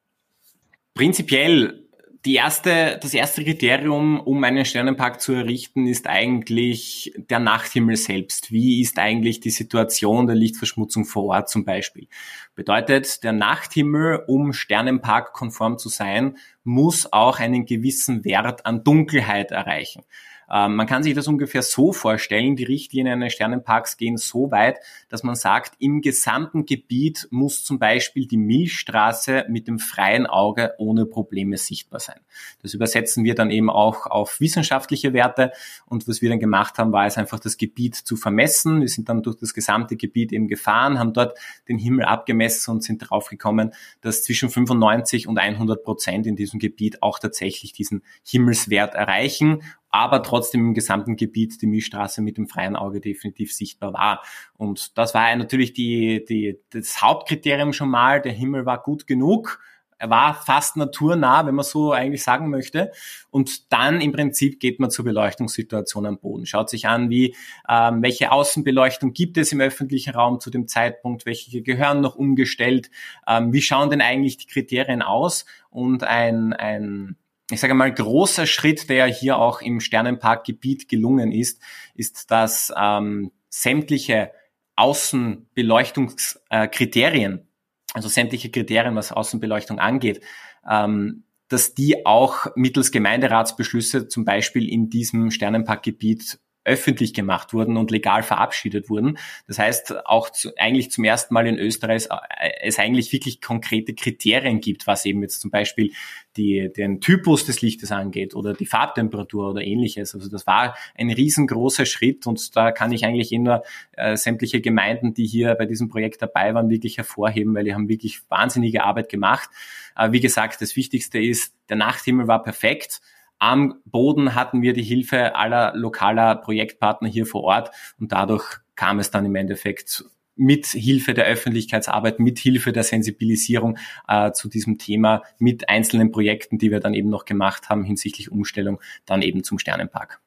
Prinzipiell 0.94 1.87
die 2.24 2.34
erste, 2.34 2.98
das 3.00 3.14
erste 3.14 3.44
Kriterium, 3.44 4.20
um 4.20 4.42
einen 4.42 4.64
Sternenpark 4.64 5.20
zu 5.20 5.32
errichten, 5.32 5.86
ist 5.86 6.06
eigentlich 6.06 7.12
der 7.16 7.38
Nachthimmel 7.38 7.96
selbst. 7.96 8.50
Wie 8.50 8.80
ist 8.80 8.98
eigentlich 8.98 9.40
die 9.40 9.50
Situation 9.50 10.26
der 10.26 10.36
Lichtverschmutzung 10.36 11.04
vor 11.04 11.24
Ort 11.24 11.48
zum 11.48 11.64
Beispiel? 11.64 12.08
Bedeutet, 12.54 13.22
der 13.22 13.32
Nachthimmel, 13.32 14.24
um 14.26 14.52
Sternenpark 14.52 15.32
konform 15.32 15.78
zu 15.78 15.88
sein, 15.88 16.38
muss 16.64 17.12
auch 17.12 17.38
einen 17.38 17.66
gewissen 17.66 18.24
Wert 18.24 18.66
an 18.66 18.82
Dunkelheit 18.82 19.52
erreichen. 19.52 20.02
Ähm, 20.50 20.76
man 20.76 20.86
kann 20.86 21.02
sich 21.02 21.14
das 21.14 21.28
ungefähr 21.28 21.62
so 21.62 21.92
vorstellen, 21.92 22.56
die 22.56 22.64
Richtlinien 22.64 23.14
eines 23.14 23.34
Sternenparks 23.34 23.96
gehen 23.96 24.16
so 24.16 24.50
weit, 24.50 24.78
dass 25.08 25.22
man 25.22 25.34
sagt, 25.34 25.74
im 25.78 26.00
gesamten 26.00 26.64
Gebiet 26.64 27.28
muss 27.30 27.64
zum 27.64 27.78
Beispiel 27.78 28.26
die 28.26 28.36
Milchstraße 28.36 29.44
mit 29.48 29.68
dem 29.68 29.78
freien 29.78 30.26
Auge 30.26 30.74
ohne 30.78 31.06
Probleme 31.06 31.56
sichtbar 31.56 32.00
sein. 32.00 32.20
Das 32.62 32.74
übersetzen 32.74 33.24
wir 33.24 33.34
dann 33.34 33.50
eben 33.50 33.70
auch 33.70 34.06
auf 34.06 34.40
wissenschaftliche 34.40 35.12
Werte 35.12 35.52
und 35.86 36.08
was 36.08 36.22
wir 36.22 36.30
dann 36.30 36.40
gemacht 36.40 36.78
haben, 36.78 36.92
war 36.92 37.06
es 37.06 37.18
einfach 37.18 37.38
das 37.38 37.56
Gebiet 37.56 37.94
zu 37.94 38.16
vermessen. 38.16 38.80
Wir 38.80 38.88
sind 38.88 39.08
dann 39.08 39.22
durch 39.22 39.36
das 39.36 39.54
gesamte 39.54 39.96
Gebiet 39.96 40.32
eben 40.32 40.48
gefahren, 40.48 40.98
haben 40.98 41.12
dort 41.12 41.38
den 41.68 41.78
Himmel 41.78 42.04
abgemessen 42.04 42.70
und 42.70 42.82
sind 42.82 42.98
draufgekommen, 42.98 43.72
dass 44.00 44.22
zwischen 44.22 44.48
95 44.48 45.26
und 45.28 45.38
100 45.38 45.82
Prozent 45.82 46.26
in 46.26 46.36
diesem 46.36 46.58
Gebiet 46.58 47.02
auch 47.02 47.18
tatsächlich 47.18 47.72
diesen 47.72 48.02
Himmelswert 48.24 48.94
erreichen 48.94 49.62
aber 49.90 50.22
trotzdem 50.22 50.68
im 50.68 50.74
gesamten 50.74 51.16
Gebiet 51.16 51.60
die 51.62 51.66
Milchstraße 51.66 52.22
mit 52.22 52.36
dem 52.36 52.48
freien 52.48 52.76
Auge 52.76 53.00
definitiv 53.00 53.52
sichtbar 53.52 53.92
war. 53.92 54.22
Und 54.56 54.96
das 54.98 55.14
war 55.14 55.34
natürlich 55.34 55.72
die, 55.72 56.24
die, 56.24 56.60
das 56.70 57.02
Hauptkriterium 57.02 57.72
schon 57.72 57.90
mal. 57.90 58.20
Der 58.20 58.32
Himmel 58.32 58.66
war 58.66 58.82
gut 58.82 59.06
genug. 59.06 59.60
Er 60.00 60.10
war 60.10 60.34
fast 60.34 60.76
naturnah, 60.76 61.44
wenn 61.44 61.56
man 61.56 61.64
so 61.64 61.92
eigentlich 61.92 62.22
sagen 62.22 62.50
möchte. 62.50 62.92
Und 63.30 63.72
dann 63.72 64.00
im 64.00 64.12
Prinzip 64.12 64.60
geht 64.60 64.78
man 64.78 64.90
zur 64.90 65.04
Beleuchtungssituation 65.04 66.06
am 66.06 66.18
Boden. 66.18 66.46
Schaut 66.46 66.70
sich 66.70 66.86
an, 66.86 67.10
wie 67.10 67.34
ähm, 67.68 68.00
welche 68.00 68.30
Außenbeleuchtung 68.30 69.12
gibt 69.12 69.36
es 69.38 69.50
im 69.50 69.60
öffentlichen 69.60 70.14
Raum 70.14 70.38
zu 70.38 70.50
dem 70.50 70.68
Zeitpunkt, 70.68 71.26
welche 71.26 71.62
gehören 71.62 72.00
noch 72.00 72.14
umgestellt, 72.14 72.90
ähm, 73.26 73.52
wie 73.52 73.60
schauen 73.60 73.90
denn 73.90 74.00
eigentlich 74.00 74.36
die 74.36 74.46
Kriterien 74.46 75.02
aus 75.02 75.46
und 75.70 76.04
ein, 76.04 76.52
ein 76.52 77.16
ich 77.50 77.60
sage 77.60 77.74
mal, 77.74 77.92
großer 77.92 78.46
Schritt, 78.46 78.88
der 78.90 79.06
hier 79.06 79.38
auch 79.38 79.62
im 79.62 79.80
Sternenparkgebiet 79.80 80.88
gelungen 80.88 81.32
ist, 81.32 81.60
ist, 81.94 82.30
dass 82.30 82.72
ähm, 82.76 83.32
sämtliche 83.48 84.32
Außenbeleuchtungskriterien, 84.76 87.48
also 87.94 88.08
sämtliche 88.08 88.50
Kriterien, 88.50 88.94
was 88.94 89.12
Außenbeleuchtung 89.12 89.78
angeht, 89.78 90.20
ähm, 90.68 91.24
dass 91.48 91.72
die 91.74 92.04
auch 92.04 92.48
mittels 92.54 92.92
Gemeinderatsbeschlüsse 92.92 94.08
zum 94.08 94.26
Beispiel 94.26 94.68
in 94.68 94.90
diesem 94.90 95.30
Sternenparkgebiet 95.30 96.38
öffentlich 96.68 97.14
gemacht 97.14 97.52
wurden 97.54 97.76
und 97.76 97.90
legal 97.90 98.22
verabschiedet 98.22 98.90
wurden. 98.90 99.18
Das 99.46 99.58
heißt, 99.58 100.06
auch 100.06 100.30
zu, 100.30 100.50
eigentlich 100.56 100.90
zum 100.90 101.04
ersten 101.04 101.34
Mal 101.34 101.46
in 101.46 101.58
Österreich 101.58 102.08
äh, 102.10 102.50
es 102.62 102.78
eigentlich 102.78 103.12
wirklich 103.12 103.40
konkrete 103.40 103.94
Kriterien 103.94 104.60
gibt, 104.60 104.86
was 104.86 105.04
eben 105.04 105.22
jetzt 105.22 105.40
zum 105.40 105.50
Beispiel 105.50 105.92
die, 106.36 106.70
den 106.74 107.00
Typus 107.00 107.46
des 107.46 107.62
Lichtes 107.62 107.90
angeht 107.90 108.34
oder 108.34 108.54
die 108.54 108.66
Farbtemperatur 108.66 109.50
oder 109.50 109.62
ähnliches. 109.62 110.14
Also 110.14 110.28
das 110.28 110.46
war 110.46 110.76
ein 110.94 111.10
riesengroßer 111.10 111.86
Schritt 111.86 112.26
und 112.26 112.54
da 112.54 112.70
kann 112.70 112.92
ich 112.92 113.04
eigentlich 113.04 113.32
nur 113.32 113.62
äh, 113.92 114.16
sämtliche 114.16 114.60
Gemeinden, 114.60 115.14
die 115.14 115.26
hier 115.26 115.54
bei 115.54 115.66
diesem 115.66 115.88
Projekt 115.88 116.22
dabei 116.22 116.54
waren, 116.54 116.70
wirklich 116.70 116.98
hervorheben, 116.98 117.54
weil 117.54 117.64
die 117.64 117.74
haben 117.74 117.88
wirklich 117.88 118.20
wahnsinnige 118.28 118.84
Arbeit 118.84 119.08
gemacht. 119.08 119.50
Äh, 119.96 120.12
wie 120.12 120.20
gesagt, 120.20 120.60
das 120.60 120.76
Wichtigste 120.76 121.18
ist, 121.18 121.54
der 121.68 121.76
Nachthimmel 121.76 122.28
war 122.28 122.42
perfekt. 122.42 123.00
Am 123.38 123.80
Boden 123.84 124.34
hatten 124.34 124.62
wir 124.62 124.72
die 124.72 124.82
Hilfe 124.82 125.36
aller 125.36 125.72
lokaler 125.76 126.36
Projektpartner 126.36 127.08
hier 127.08 127.26
vor 127.26 127.42
Ort 127.44 127.70
und 127.98 128.12
dadurch 128.12 128.58
kam 128.74 128.98
es 128.98 129.10
dann 129.10 129.24
im 129.24 129.36
Endeffekt 129.36 130.04
mit 130.38 130.66
Hilfe 130.66 131.14
der 131.14 131.26
Öffentlichkeitsarbeit, 131.26 132.20
mit 132.20 132.38
Hilfe 132.38 132.72
der 132.72 132.84
Sensibilisierung 132.84 133.76
äh, 134.06 134.32
zu 134.32 134.48
diesem 134.48 134.78
Thema, 134.78 135.22
mit 135.38 135.68
einzelnen 135.68 136.12
Projekten, 136.12 136.58
die 136.58 136.70
wir 136.70 136.80
dann 136.80 136.94
eben 136.94 137.10
noch 137.10 137.24
gemacht 137.24 137.68
haben 137.68 137.82
hinsichtlich 137.82 138.30
Umstellung, 138.30 138.80
dann 139.04 139.20
eben 139.20 139.42
zum 139.42 139.58
Sternenpark. 139.58 140.20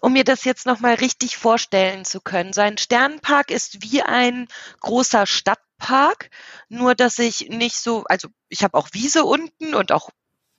Um 0.00 0.12
mir 0.12 0.24
das 0.24 0.44
jetzt 0.44 0.66
nochmal 0.66 0.94
richtig 0.94 1.36
vorstellen 1.36 2.04
zu 2.04 2.20
können, 2.20 2.52
so 2.52 2.60
ein 2.60 2.78
Sternenpark 2.78 3.50
ist 3.50 3.82
wie 3.82 4.02
ein 4.02 4.48
großer 4.80 5.26
Stadtpark, 5.26 6.30
nur 6.68 6.94
dass 6.94 7.18
ich 7.18 7.48
nicht 7.48 7.76
so, 7.76 8.04
also 8.04 8.28
ich 8.48 8.62
habe 8.64 8.76
auch 8.76 8.88
Wiese 8.92 9.24
unten 9.24 9.74
und 9.74 9.92
auch 9.92 10.10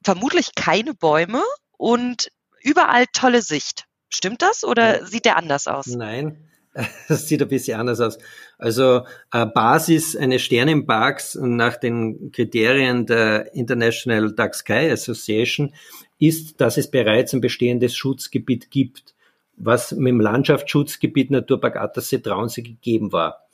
vermutlich 0.03 0.55
keine 0.55 0.93
Bäume 0.93 1.43
und 1.79 2.29
überall 2.61 3.05
tolle 3.13 3.41
Sicht. 3.41 3.85
Stimmt 4.09 4.41
das 4.41 4.63
oder 4.63 5.05
sieht 5.05 5.25
der 5.25 5.37
anders 5.37 5.67
aus? 5.67 5.87
Nein, 5.87 6.49
das 7.07 7.27
sieht 7.27 7.41
ein 7.41 7.47
bisschen 7.47 7.79
anders 7.79 8.01
aus. 8.01 8.17
Also 8.57 9.05
äh, 9.31 9.45
Basis 9.45 10.15
eines 10.15 10.41
Sternenparks 10.41 11.35
nach 11.35 11.77
den 11.77 12.31
Kriterien 12.31 13.05
der 13.05 13.55
International 13.55 14.33
Dark 14.33 14.55
Sky 14.55 14.91
Association 14.91 15.73
ist, 16.19 16.59
dass 16.59 16.77
es 16.77 16.91
bereits 16.91 17.33
ein 17.33 17.41
bestehendes 17.41 17.95
Schutzgebiet 17.95 18.71
gibt, 18.71 19.15
was 19.55 19.93
mit 19.93 20.11
dem 20.11 20.19
Landschaftsschutzgebiet 20.19 21.31
Naturpark 21.31 21.77
Attersee 21.77 22.19
Traunsee 22.19 22.61
gegeben 22.61 23.13
war. 23.13 23.45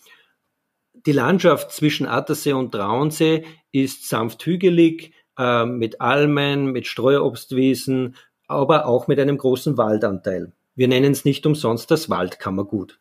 Die 1.05 1.11
Landschaft 1.11 1.71
zwischen 1.71 2.07
Attersee 2.07 2.53
und 2.53 2.71
Traunsee 2.71 3.45
ist 3.71 4.09
sanft 4.09 4.43
hügelig, 4.47 5.13
äh, 5.37 5.65
mit 5.65 6.01
Almen, 6.01 6.71
mit 6.71 6.87
Streuobstwiesen, 6.87 8.15
aber 8.47 8.85
auch 8.85 9.07
mit 9.07 9.19
einem 9.19 9.37
großen 9.37 9.77
Waldanteil. 9.77 10.51
Wir 10.75 10.87
nennen 10.87 11.11
es 11.11 11.25
nicht 11.25 11.45
umsonst 11.45 11.89
das 11.91 12.09
Waldkammergut. 12.09 12.99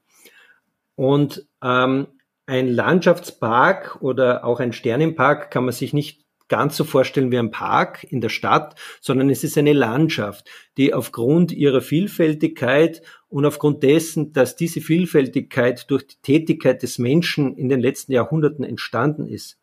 Und 0.97 1.47
ähm, 1.63 2.07
ein 2.47 2.69
Landschaftspark 2.69 3.99
oder 4.01 4.45
auch 4.45 4.61
ein 4.61 4.73
Sternenpark 4.73 5.51
kann 5.51 5.65
man 5.65 5.73
sich 5.73 5.93
nicht 5.93 6.25
ganz 6.49 6.77
so 6.77 6.85
vorstellen 6.85 7.33
wie 7.33 7.39
ein 7.39 7.51
Park 7.51 8.05
in 8.05 8.21
der 8.21 8.29
Stadt, 8.29 8.79
sondern 9.01 9.31
es 9.31 9.45
ist 9.45 9.57
eine 9.57 9.73
Landschaft, 9.73 10.49
die 10.77 10.93
aufgrund 10.93 11.53
ihrer 11.53 11.81
Vielfältigkeit 11.81 13.03
und 13.29 13.47
aufgrund 13.47 13.83
dessen, 13.83 14.33
dass 14.33 14.55
diese 14.55 14.81
Vielfältigkeit 14.81 15.91
durch 15.91 16.07
die 16.07 16.17
Tätigkeit 16.23 16.83
des 16.83 16.99
Menschen 16.99 17.57
in 17.57 17.69
den 17.69 17.81
letzten 17.81 18.13
Jahrhunderten 18.13 18.65
entstanden 18.65 19.27
ist, 19.27 19.59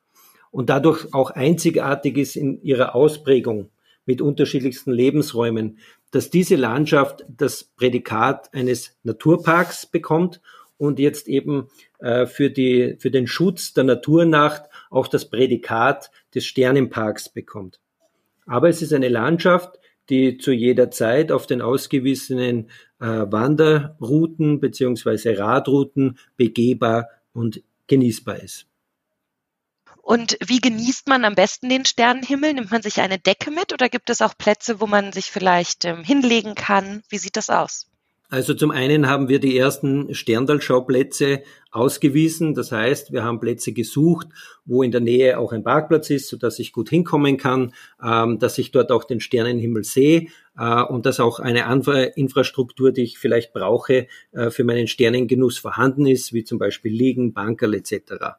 und 0.52 0.70
dadurch 0.70 1.14
auch 1.14 1.32
einzigartig 1.32 2.18
ist 2.18 2.36
in 2.36 2.62
ihrer 2.62 2.94
Ausprägung 2.94 3.70
mit 4.06 4.22
unterschiedlichsten 4.22 4.92
Lebensräumen, 4.92 5.80
dass 6.12 6.30
diese 6.30 6.58
Landschaft 6.58 7.26
das 7.30 7.64
Prädikat 7.64 8.54
eines 8.54 8.98
Naturparks 9.04 9.86
bekommt 9.86 10.42
und 10.78 11.00
jetzt 11.00 11.28
eben 11.28 11.70
äh, 12.00 12.26
für, 12.26 12.50
die, 12.50 12.98
für 13.00 13.12
den 13.12 13.28
Schutz 13.28 13.74
der 13.74 13.86
Naturnacht 13.86 14.64
auch 14.90 15.08
das 15.08 15.30
Prädikat 15.30 16.12
des 16.36 16.46
Sternenparks 16.46 17.30
bekommt. 17.30 17.80
Aber 18.46 18.68
es 18.68 18.82
ist 18.82 18.94
eine 18.94 19.10
Landschaft, 19.10 19.80
die 20.10 20.38
zu 20.38 20.52
jeder 20.52 20.92
Zeit 20.92 21.32
auf 21.32 21.48
den 21.48 21.62
ausgewiesenen 21.62 22.70
äh, 23.00 23.06
Wanderrouten 23.06 24.60
beziehungsweise 24.60 25.38
Radrouten 25.38 26.18
begehbar 26.36 27.08
und 27.32 27.64
genießbar 27.88 28.42
ist. 28.42 28.71
Und 30.02 30.38
wie 30.44 30.60
genießt 30.60 31.08
man 31.08 31.26
am 31.26 31.36
besten 31.36 31.70
den 31.70 31.86
Sternenhimmel? 31.86 32.54
Nimmt 32.54 32.72
man 32.72 32.82
sich 32.82 33.00
eine 33.02 33.20
Decke 33.20 33.52
mit 33.52 33.72
oder 33.72 33.88
gibt 33.88 34.10
es 34.10 34.22
auch 34.22 34.38
Plätze, 34.38 34.82
wo 34.82 34.88
man 34.88 35.12
sich 35.14 35.26
vielleicht 35.26 35.86
ähm, 35.86 36.04
hinlegen 36.04 36.56
kann? 36.56 37.04
Wie 37.10 37.18
sieht 37.18 37.38
das 37.38 37.50
aus? 37.50 37.88
Also 38.32 38.54
zum 38.54 38.72
einen 38.72 39.10
haben 39.10 39.28
wir 39.28 39.42
die 39.42 39.58
ersten 39.58 40.16
Sterndalschauplätze 40.16 41.44
ausgewiesen. 41.70 42.54
Das 42.54 42.72
heißt, 42.72 43.12
wir 43.12 43.26
haben 43.26 43.42
Plätze 43.42 43.74
gesucht, 43.74 44.28
wo 44.64 44.84
in 44.84 44.92
der 44.92 45.02
Nähe 45.02 45.38
auch 45.38 45.52
ein 45.52 45.66
Parkplatz 45.66 46.10
ist, 46.10 46.30
sodass 46.30 46.58
ich 46.60 46.72
gut 46.72 46.90
hinkommen 46.90 47.36
kann, 47.36 47.74
ähm, 48.02 48.40
dass 48.40 48.58
ich 48.58 48.72
dort 48.72 48.90
auch 48.94 49.04
den 49.04 49.20
Sternenhimmel 49.20 49.84
sehe 49.84 50.28
äh, 50.58 50.82
und 50.82 51.06
dass 51.06 51.20
auch 51.20 51.40
eine 51.40 51.66
andere 51.66 52.06
Infrastruktur, 52.06 52.94
die 52.94 53.04
ich 53.04 53.20
vielleicht 53.20 53.52
brauche, 53.52 54.08
äh, 54.32 54.50
für 54.50 54.64
meinen 54.64 54.88
Sternengenuss 54.88 55.58
vorhanden 55.58 56.08
ist, 56.08 56.32
wie 56.32 56.46
zum 56.46 56.58
Beispiel 56.58 56.94
Liegen, 56.94 57.34
Bankerl 57.34 57.74
etc. 57.74 58.38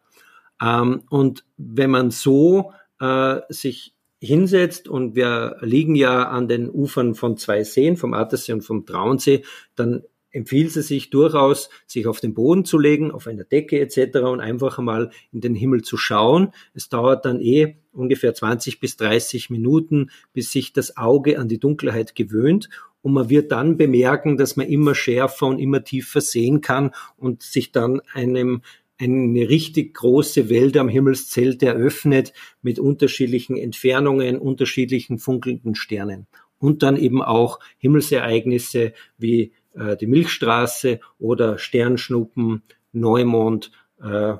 Ähm, 0.63 1.03
und 1.11 1.45
wenn 1.57 1.91
man 1.91 2.11
so 2.11 2.73
äh, 3.01 3.41
sich 3.49 3.95
hinsetzt 4.21 4.89
und 4.89 5.17
wir 5.17 5.57
liegen 5.61 5.97
ja 5.97 6.29
an 6.29 6.47
den 6.47 6.71
Ufern 6.71 7.15
von 7.15 7.37
zwei 7.37 7.65
Seen, 7.65 7.97
vom 7.97 8.15
Attersee 8.15 8.53
und 8.53 8.63
vom 8.63 8.87
Traunsee, 8.87 9.43
dann 9.75 10.05
empfiehlt 10.31 10.75
es 10.77 10.89
sich 10.89 11.11
durchaus, 11.11 11.69
sich 11.87 12.07
auf 12.07 12.21
den 12.21 12.33
Boden 12.33 12.65
zu 12.65 12.79
legen, 12.79 13.11
auf 13.11 13.27
einer 13.27 13.45
Decke 13.45 13.81
etc. 13.81 14.19
und 14.21 14.41
einfach 14.41 14.79
einmal 14.79 15.11
in 15.33 15.41
den 15.41 15.55
Himmel 15.55 15.83
zu 15.83 15.97
schauen. 15.97 16.53
Es 16.73 16.89
dauert 16.89 17.27
dann 17.27 17.41
eh 17.41 17.77
ungefähr 17.93 18.33
20 18.33 18.81
bis 18.81 18.97
30 18.97 19.51
Minuten, 19.51 20.11
bis 20.33 20.53
sich 20.53 20.73
das 20.73 20.97
Auge 20.97 21.39
an 21.39 21.49
die 21.49 21.59
Dunkelheit 21.59 22.15
gewöhnt 22.15 22.71
und 23.03 23.13
man 23.13 23.29
wird 23.29 23.53
dann 23.53 23.77
bemerken, 23.77 24.37
dass 24.37 24.57
man 24.57 24.69
immer 24.69 24.95
schärfer 24.95 25.47
und 25.47 25.59
immer 25.59 25.85
tiefer 25.85 26.21
sehen 26.21 26.61
kann 26.61 26.93
und 27.17 27.43
sich 27.43 27.73
dann 27.73 28.01
einem 28.15 28.63
eine 29.03 29.49
richtig 29.49 29.95
große 29.95 30.49
Welt 30.49 30.77
am 30.77 30.89
Himmelszelt 30.89 31.63
eröffnet 31.63 32.33
mit 32.63 32.79
unterschiedlichen 32.79 33.57
Entfernungen, 33.57 34.39
unterschiedlichen 34.39 35.19
funkelnden 35.19 35.75
Sternen. 35.75 36.27
Und 36.59 36.83
dann 36.83 36.97
eben 36.97 37.23
auch 37.23 37.59
Himmelsereignisse 37.79 38.93
wie 39.19 39.53
äh, 39.75 39.97
die 39.97 40.07
Milchstraße 40.07 41.01
oder 41.19 41.59
Sternschnuppen, 41.59 42.63
Neumond, 42.93 43.73
äh, 44.01 44.35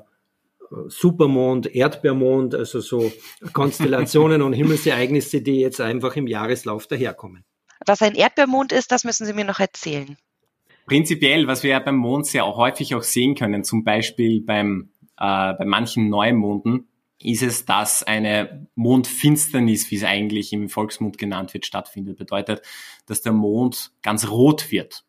Supermond, 0.87 1.75
Erdbeermond, 1.75 2.55
also 2.55 2.79
so 2.79 3.11
Konstellationen 3.51 4.41
und 4.41 4.53
Himmelsereignisse, 4.53 5.41
die 5.41 5.59
jetzt 5.59 5.81
einfach 5.81 6.15
im 6.15 6.27
Jahreslauf 6.27 6.87
daherkommen. 6.87 7.43
Was 7.85 8.01
ein 8.01 8.15
Erdbeermond 8.15 8.71
ist, 8.71 8.91
das 8.91 9.03
müssen 9.03 9.25
Sie 9.25 9.33
mir 9.33 9.45
noch 9.45 9.59
erzählen. 9.59 10.17
Prinzipiell, 10.85 11.47
was 11.47 11.63
wir 11.63 11.71
ja 11.71 11.79
beim 11.79 11.95
Mond 11.95 12.25
sehr 12.25 12.45
häufig 12.45 12.95
auch 12.95 13.03
sehen 13.03 13.35
können, 13.35 13.63
zum 13.63 13.83
Beispiel 13.83 14.41
beim, 14.41 14.89
äh, 15.17 15.53
bei 15.53 15.65
manchen 15.65 16.09
Neumonden, 16.09 16.87
ist 17.23 17.41
es, 17.41 17.65
dass 17.65 18.03
eine 18.03 18.67
Mondfinsternis, 18.75 19.89
wie 19.89 19.95
es 19.95 20.03
eigentlich 20.03 20.51
im 20.51 20.67
Volksmund 20.67 21.17
genannt 21.17 21.53
wird, 21.53 21.65
stattfindet. 21.65 22.17
Bedeutet, 22.17 22.61
dass 23.05 23.21
der 23.21 23.31
Mond 23.31 23.91
ganz 24.01 24.29
rot 24.29 24.71
wird. 24.71 25.05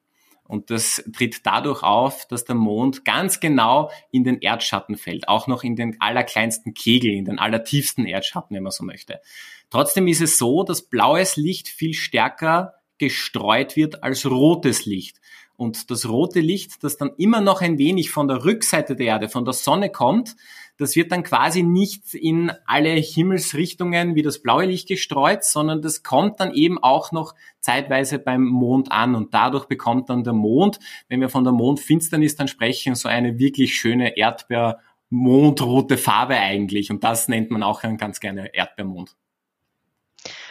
Und 0.47 0.71
das 0.71 1.03
tritt 1.17 1.47
dadurch 1.47 1.83
auf, 1.83 2.27
dass 2.29 2.45
der 2.45 2.55
Mond 2.55 3.05
ganz 3.05 3.41
genau 3.41 3.91
in 4.11 4.25
den 4.25 4.41
Erdschatten 4.41 4.97
fällt, 4.97 5.27
auch 5.27 5.47
noch 5.47 5.65
in 5.65 5.75
den 5.75 5.97
allerkleinsten 6.01 6.75
Kegel, 6.75 7.13
in 7.13 7.25
den 7.25 7.39
allertiefsten 7.39 8.05
Erdschatten, 8.05 8.55
wenn 8.55 8.63
man 8.63 8.73
so 8.73 8.85
möchte. 8.85 9.21
Trotzdem 9.71 10.07
ist 10.07 10.21
es 10.21 10.39
so, 10.39 10.63
dass 10.63 10.83
blaues 10.83 11.37
Licht 11.37 11.69
viel 11.69 11.95
stärker 11.95 12.75
gestreut 12.99 13.75
wird 13.75 14.03
als 14.03 14.27
rotes 14.27 14.85
Licht. 14.85 15.21
Und 15.57 15.91
das 15.91 16.09
rote 16.09 16.41
Licht, 16.41 16.83
das 16.83 16.97
dann 16.97 17.13
immer 17.17 17.41
noch 17.41 17.61
ein 17.61 17.79
wenig 17.79 18.11
von 18.11 18.29
der 18.29 18.45
Rückseite 18.45 18.97
der 18.97 19.07
Erde, 19.07 19.29
von 19.29 19.45
der 19.45 19.55
Sonne 19.55 19.91
kommt, 19.91 20.37
das 20.77 20.97
wird 20.97 21.13
dann 21.13 21.23
quasi 21.23 21.63
nicht 21.63 22.15
in 22.15 22.51
alle 22.67 22.91
Himmelsrichtungen 22.91 24.17
wie 24.17 24.23
das 24.23 24.43
blaue 24.43 24.65
Licht 24.65 24.89
gestreut, 24.89 25.45
sondern 25.45 25.83
das 25.83 26.03
kommt 26.03 26.41
dann 26.41 26.53
eben 26.53 26.83
auch 26.83 27.13
noch 27.13 27.35
zeitweise 27.61 28.19
beim 28.19 28.45
Mond 28.45 28.91
an 28.91 29.15
und 29.15 29.33
dadurch 29.35 29.67
bekommt 29.67 30.11
dann 30.11 30.25
der 30.25 30.33
Mond, 30.33 30.81
wenn 31.09 31.21
wir 31.21 31.29
von 31.29 31.45
der 31.45 31.53
Mondfinsternis 31.53 32.35
dann 32.35 32.49
sprechen, 32.49 32.97
so 32.97 33.09
eine 33.09 33.39
wirklich 33.39 33.77
schöne 33.77 34.17
Erdbeer 34.17 34.81
mondrote 35.11 35.97
Farbe 35.97 36.37
eigentlich 36.37 36.91
und 36.91 37.05
das 37.05 37.29
nennt 37.29 37.51
man 37.53 37.63
auch 37.63 37.83
ganz 37.83 38.19
gerne 38.19 38.53
Erdbeermond. 38.53 39.15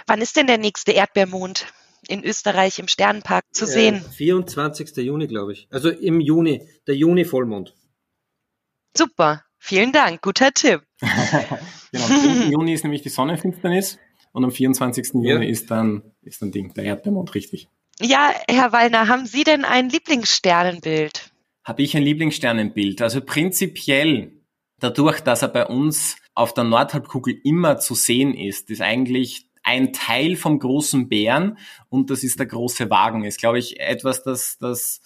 Wann 0.07 0.21
ist 0.21 0.37
denn 0.37 0.47
der 0.47 0.57
nächste 0.57 0.93
Erdbeermond? 0.93 1.73
In 2.07 2.23
Österreich 2.23 2.79
im 2.79 2.87
Sternenpark 2.87 3.45
zu 3.51 3.65
sehen. 3.65 4.01
24. 4.01 4.95
Juni, 4.97 5.27
glaube 5.27 5.53
ich. 5.53 5.67
Also 5.71 5.89
im 5.89 6.19
Juni, 6.19 6.67
der 6.87 6.95
Juni-Vollmond. 6.95 7.75
Super, 8.95 9.43
vielen 9.57 9.91
Dank, 9.91 10.21
guter 10.21 10.51
Tipp. 10.51 10.81
genau, 11.91 12.05
am 12.05 12.51
Juni 12.51 12.73
ist 12.73 12.83
nämlich 12.83 13.01
die 13.01 13.09
Sonnenfinsternis 13.09 13.97
und 14.31 14.43
am 14.43 14.51
24. 14.51 15.11
Ja. 15.15 15.33
Juni 15.33 15.47
ist 15.47 15.71
dann, 15.71 16.03
ist 16.21 16.41
dann 16.41 16.51
Ding, 16.51 16.73
der 16.73 16.83
Erdbeermond, 16.83 17.33
richtig. 17.35 17.69
Ja, 17.99 18.33
Herr 18.49 18.71
Wallner, 18.71 19.07
haben 19.07 19.25
Sie 19.25 19.43
denn 19.43 19.65
ein 19.65 19.89
Lieblingssternenbild? 19.89 21.31
Habe 21.63 21.81
ich 21.83 21.95
ein 21.95 22.03
Lieblingssternenbild? 22.03 23.01
Also 23.01 23.21
prinzipiell, 23.21 24.33
dadurch, 24.79 25.21
dass 25.21 25.43
er 25.43 25.47
bei 25.47 25.65
uns 25.65 26.17
auf 26.35 26.53
der 26.53 26.63
Nordhalbkugel 26.63 27.39
immer 27.43 27.77
zu 27.77 27.95
sehen 27.95 28.33
ist, 28.33 28.69
ist 28.69 28.81
eigentlich 28.81 29.47
ein 29.63 29.93
Teil 29.93 30.35
vom 30.35 30.59
großen 30.59 31.07
Bären 31.07 31.57
und 31.89 32.09
das 32.09 32.23
ist 32.23 32.39
der 32.39 32.45
große 32.45 32.89
Wagen. 32.89 33.23
Ist, 33.23 33.39
glaube 33.39 33.59
ich, 33.59 33.79
etwas, 33.79 34.23
das, 34.23 34.57
das 34.59 35.01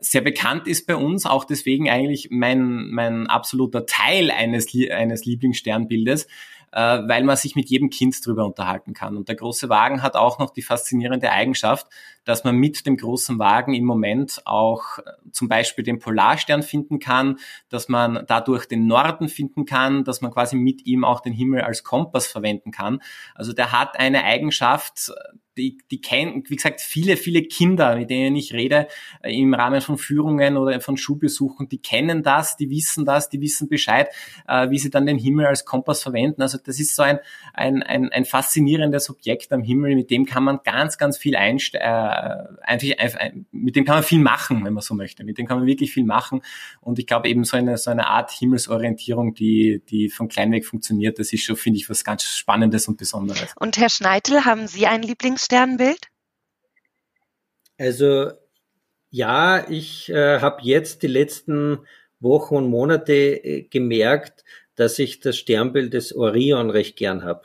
sehr 0.00 0.22
bekannt 0.22 0.66
ist 0.66 0.86
bei 0.86 0.96
uns, 0.96 1.26
auch 1.26 1.44
deswegen 1.44 1.90
eigentlich 1.90 2.28
mein, 2.30 2.90
mein 2.90 3.26
absoluter 3.26 3.86
Teil 3.86 4.30
eines, 4.30 4.68
eines 4.90 5.26
Lieblingssternbildes, 5.26 6.26
äh, 6.72 6.78
weil 6.80 7.24
man 7.24 7.36
sich 7.36 7.54
mit 7.54 7.68
jedem 7.68 7.90
Kind 7.90 8.16
drüber 8.24 8.46
unterhalten 8.46 8.94
kann. 8.94 9.16
Und 9.16 9.28
der 9.28 9.36
große 9.36 9.68
Wagen 9.68 10.02
hat 10.02 10.16
auch 10.16 10.38
noch 10.38 10.50
die 10.50 10.62
faszinierende 10.62 11.30
Eigenschaft, 11.30 11.86
dass 12.24 12.44
man 12.44 12.56
mit 12.56 12.86
dem 12.86 12.96
großen 12.96 13.38
Wagen 13.38 13.74
im 13.74 13.84
Moment 13.84 14.42
auch 14.44 14.98
äh, 14.98 15.02
zum 15.32 15.48
Beispiel 15.48 15.84
den 15.84 15.98
Polarstern 15.98 16.62
finden 16.62 16.98
kann, 16.98 17.38
dass 17.68 17.88
man 17.88 18.24
dadurch 18.26 18.66
den 18.66 18.86
Norden 18.86 19.28
finden 19.28 19.64
kann, 19.64 20.04
dass 20.04 20.20
man 20.20 20.30
quasi 20.30 20.56
mit 20.56 20.86
ihm 20.86 21.04
auch 21.04 21.20
den 21.20 21.32
Himmel 21.32 21.62
als 21.62 21.84
Kompass 21.84 22.26
verwenden 22.26 22.70
kann. 22.70 23.00
Also 23.34 23.52
der 23.52 23.72
hat 23.72 23.98
eine 23.98 24.24
Eigenschaft, 24.24 25.12
die, 25.56 25.78
die 25.90 26.00
kennen, 26.00 26.44
wie 26.48 26.56
gesagt, 26.56 26.80
viele, 26.80 27.16
viele 27.16 27.42
Kinder, 27.42 27.96
mit 27.96 28.10
denen 28.10 28.36
ich 28.36 28.52
rede, 28.52 28.88
äh, 29.22 29.32
im 29.32 29.52
Rahmen 29.54 29.80
von 29.80 29.98
Führungen 29.98 30.56
oder 30.56 30.80
von 30.80 30.96
Schulbesuchen, 30.96 31.68
die 31.68 31.78
kennen 31.78 32.22
das, 32.22 32.56
die 32.56 32.70
wissen 32.70 33.04
das, 33.04 33.28
die 33.28 33.40
wissen 33.40 33.68
Bescheid, 33.68 34.08
äh, 34.48 34.70
wie 34.70 34.78
sie 34.78 34.90
dann 34.90 35.06
den 35.06 35.18
Himmel 35.18 35.46
als 35.46 35.64
Kompass 35.64 36.02
verwenden. 36.02 36.42
Also 36.42 36.58
das 36.64 36.80
ist 36.80 36.96
so 36.96 37.02
ein, 37.02 37.18
ein, 37.52 37.82
ein, 37.82 38.10
ein 38.10 38.24
faszinierendes 38.24 39.10
Objekt 39.10 39.52
am 39.52 39.62
Himmel, 39.62 39.94
mit 39.94 40.10
dem 40.10 40.24
kann 40.24 40.44
man 40.44 40.60
ganz, 40.64 40.98
ganz 40.98 41.18
viel 41.18 41.36
einsteigen, 41.36 41.86
äh, 41.86 42.09
einfach, 42.62 42.88
einfach, 42.98 43.20
mit 43.50 43.76
dem 43.76 43.84
kann 43.84 43.96
man 43.96 44.02
viel 44.04 44.20
machen, 44.20 44.64
wenn 44.64 44.72
man 44.72 44.82
so 44.82 44.94
möchte. 44.94 45.24
Mit 45.24 45.38
dem 45.38 45.46
kann 45.46 45.58
man 45.58 45.66
wirklich 45.66 45.92
viel 45.92 46.04
machen. 46.04 46.42
Und 46.80 46.98
ich 46.98 47.06
glaube 47.06 47.28
eben 47.28 47.44
so 47.44 47.56
eine, 47.56 47.78
so 47.78 47.90
eine 47.90 48.06
Art 48.06 48.30
Himmelsorientierung, 48.30 49.34
die, 49.34 49.82
die 49.88 50.08
von 50.08 50.28
klein 50.28 50.52
weg 50.52 50.66
funktioniert, 50.66 51.18
das 51.18 51.32
ist 51.32 51.44
schon, 51.44 51.56
finde 51.56 51.78
ich, 51.78 51.88
was 51.90 52.04
ganz 52.04 52.24
Spannendes 52.24 52.88
und 52.88 52.98
Besonderes. 52.98 53.54
Und 53.56 53.78
Herr 53.78 53.90
Schneitel, 53.90 54.44
haben 54.44 54.66
Sie 54.66 54.86
ein 54.86 55.02
Lieblingssternbild? 55.02 56.08
Also 57.78 58.32
ja, 59.10 59.68
ich 59.68 60.08
äh, 60.08 60.40
habe 60.40 60.62
jetzt 60.62 61.02
die 61.02 61.08
letzten 61.08 61.78
Wochen 62.20 62.56
und 62.56 62.68
Monate 62.68 63.12
äh, 63.12 63.62
gemerkt, 63.62 64.44
dass 64.76 64.98
ich 64.98 65.20
das 65.20 65.36
Sternbild 65.36 65.92
des 65.92 66.14
Orion 66.14 66.70
recht 66.70 66.96
gern 66.96 67.24
habe. 67.24 67.42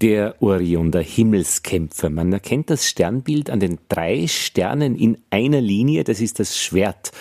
Der 0.00 0.40
Orion, 0.40 0.90
der 0.90 1.02
Himmelskämpfer. 1.02 2.08
Man 2.08 2.32
erkennt 2.32 2.70
das 2.70 2.88
Sternbild 2.88 3.50
an 3.50 3.60
den 3.60 3.78
drei 3.90 4.26
Sternen 4.28 4.96
in 4.96 5.18
einer 5.28 5.60
Linie. 5.60 6.04
Das 6.04 6.22
ist 6.22 6.38
das 6.38 6.56
Schwert, 6.56 7.12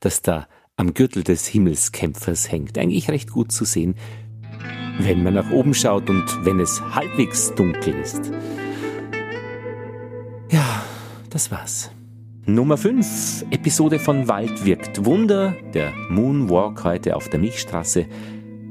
das 0.00 0.20
da 0.20 0.48
am 0.76 0.94
Gürtel 0.94 1.22
des 1.22 1.46
Himmelskämpfers 1.46 2.50
hängt. 2.50 2.76
Eigentlich 2.76 3.08
recht 3.08 3.30
gut 3.30 3.52
zu 3.52 3.64
sehen, 3.64 3.94
wenn 4.98 5.22
man 5.22 5.34
nach 5.34 5.52
oben 5.52 5.74
schaut 5.74 6.10
und 6.10 6.24
wenn 6.44 6.58
es 6.58 6.80
halbwegs 6.80 7.54
dunkel 7.54 7.94
ist. 8.00 8.32
Ja, 10.50 10.84
das 11.30 11.52
war's. 11.52 11.92
Nummer 12.46 12.76
5, 12.76 13.46
Episode 13.52 14.00
von 14.00 14.26
Wald 14.26 14.64
wirkt 14.64 15.04
Wunder, 15.04 15.54
der 15.72 15.92
Moonwalk 16.10 16.82
heute 16.82 17.14
auf 17.14 17.28
der 17.28 17.38
Milchstraße. 17.38 18.06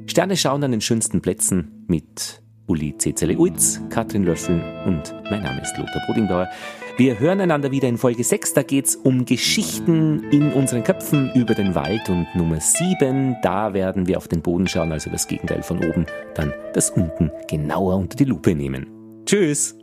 Sterne 0.05 0.35
schauen 0.35 0.65
an 0.65 0.71
den 0.71 0.81
schönsten 0.81 1.21
Plätzen 1.21 1.85
mit 1.87 2.42
Uli 2.67 2.95
Cezele 2.97 3.37
Uitz, 3.37 3.81
Katrin 3.89 4.23
Löffel 4.23 4.61
und 4.85 5.13
mein 5.29 5.43
Name 5.43 5.61
ist 5.61 5.77
Lothar 5.77 6.01
Bodingbauer. 6.07 6.49
Wir 6.97 7.19
hören 7.19 7.41
einander 7.41 7.71
wieder 7.71 7.87
in 7.87 7.97
Folge 7.97 8.23
6. 8.23 8.53
Da 8.53 8.61
geht's 8.61 8.95
um 8.95 9.25
Geschichten 9.25 10.23
in 10.31 10.53
unseren 10.53 10.83
Köpfen 10.83 11.31
über 11.33 11.55
den 11.55 11.73
Wald. 11.73 12.07
Und 12.07 12.27
Nummer 12.35 12.59
7, 12.59 13.37
da 13.41 13.73
werden 13.73 14.07
wir 14.07 14.17
auf 14.17 14.27
den 14.27 14.41
Boden 14.41 14.67
schauen, 14.67 14.91
also 14.91 15.09
das 15.09 15.27
Gegenteil 15.27 15.63
von 15.63 15.83
oben, 15.83 16.05
dann 16.35 16.53
das 16.73 16.91
unten 16.91 17.31
genauer 17.49 17.95
unter 17.95 18.15
die 18.15 18.25
Lupe 18.25 18.53
nehmen. 18.53 18.87
Tschüss! 19.25 19.82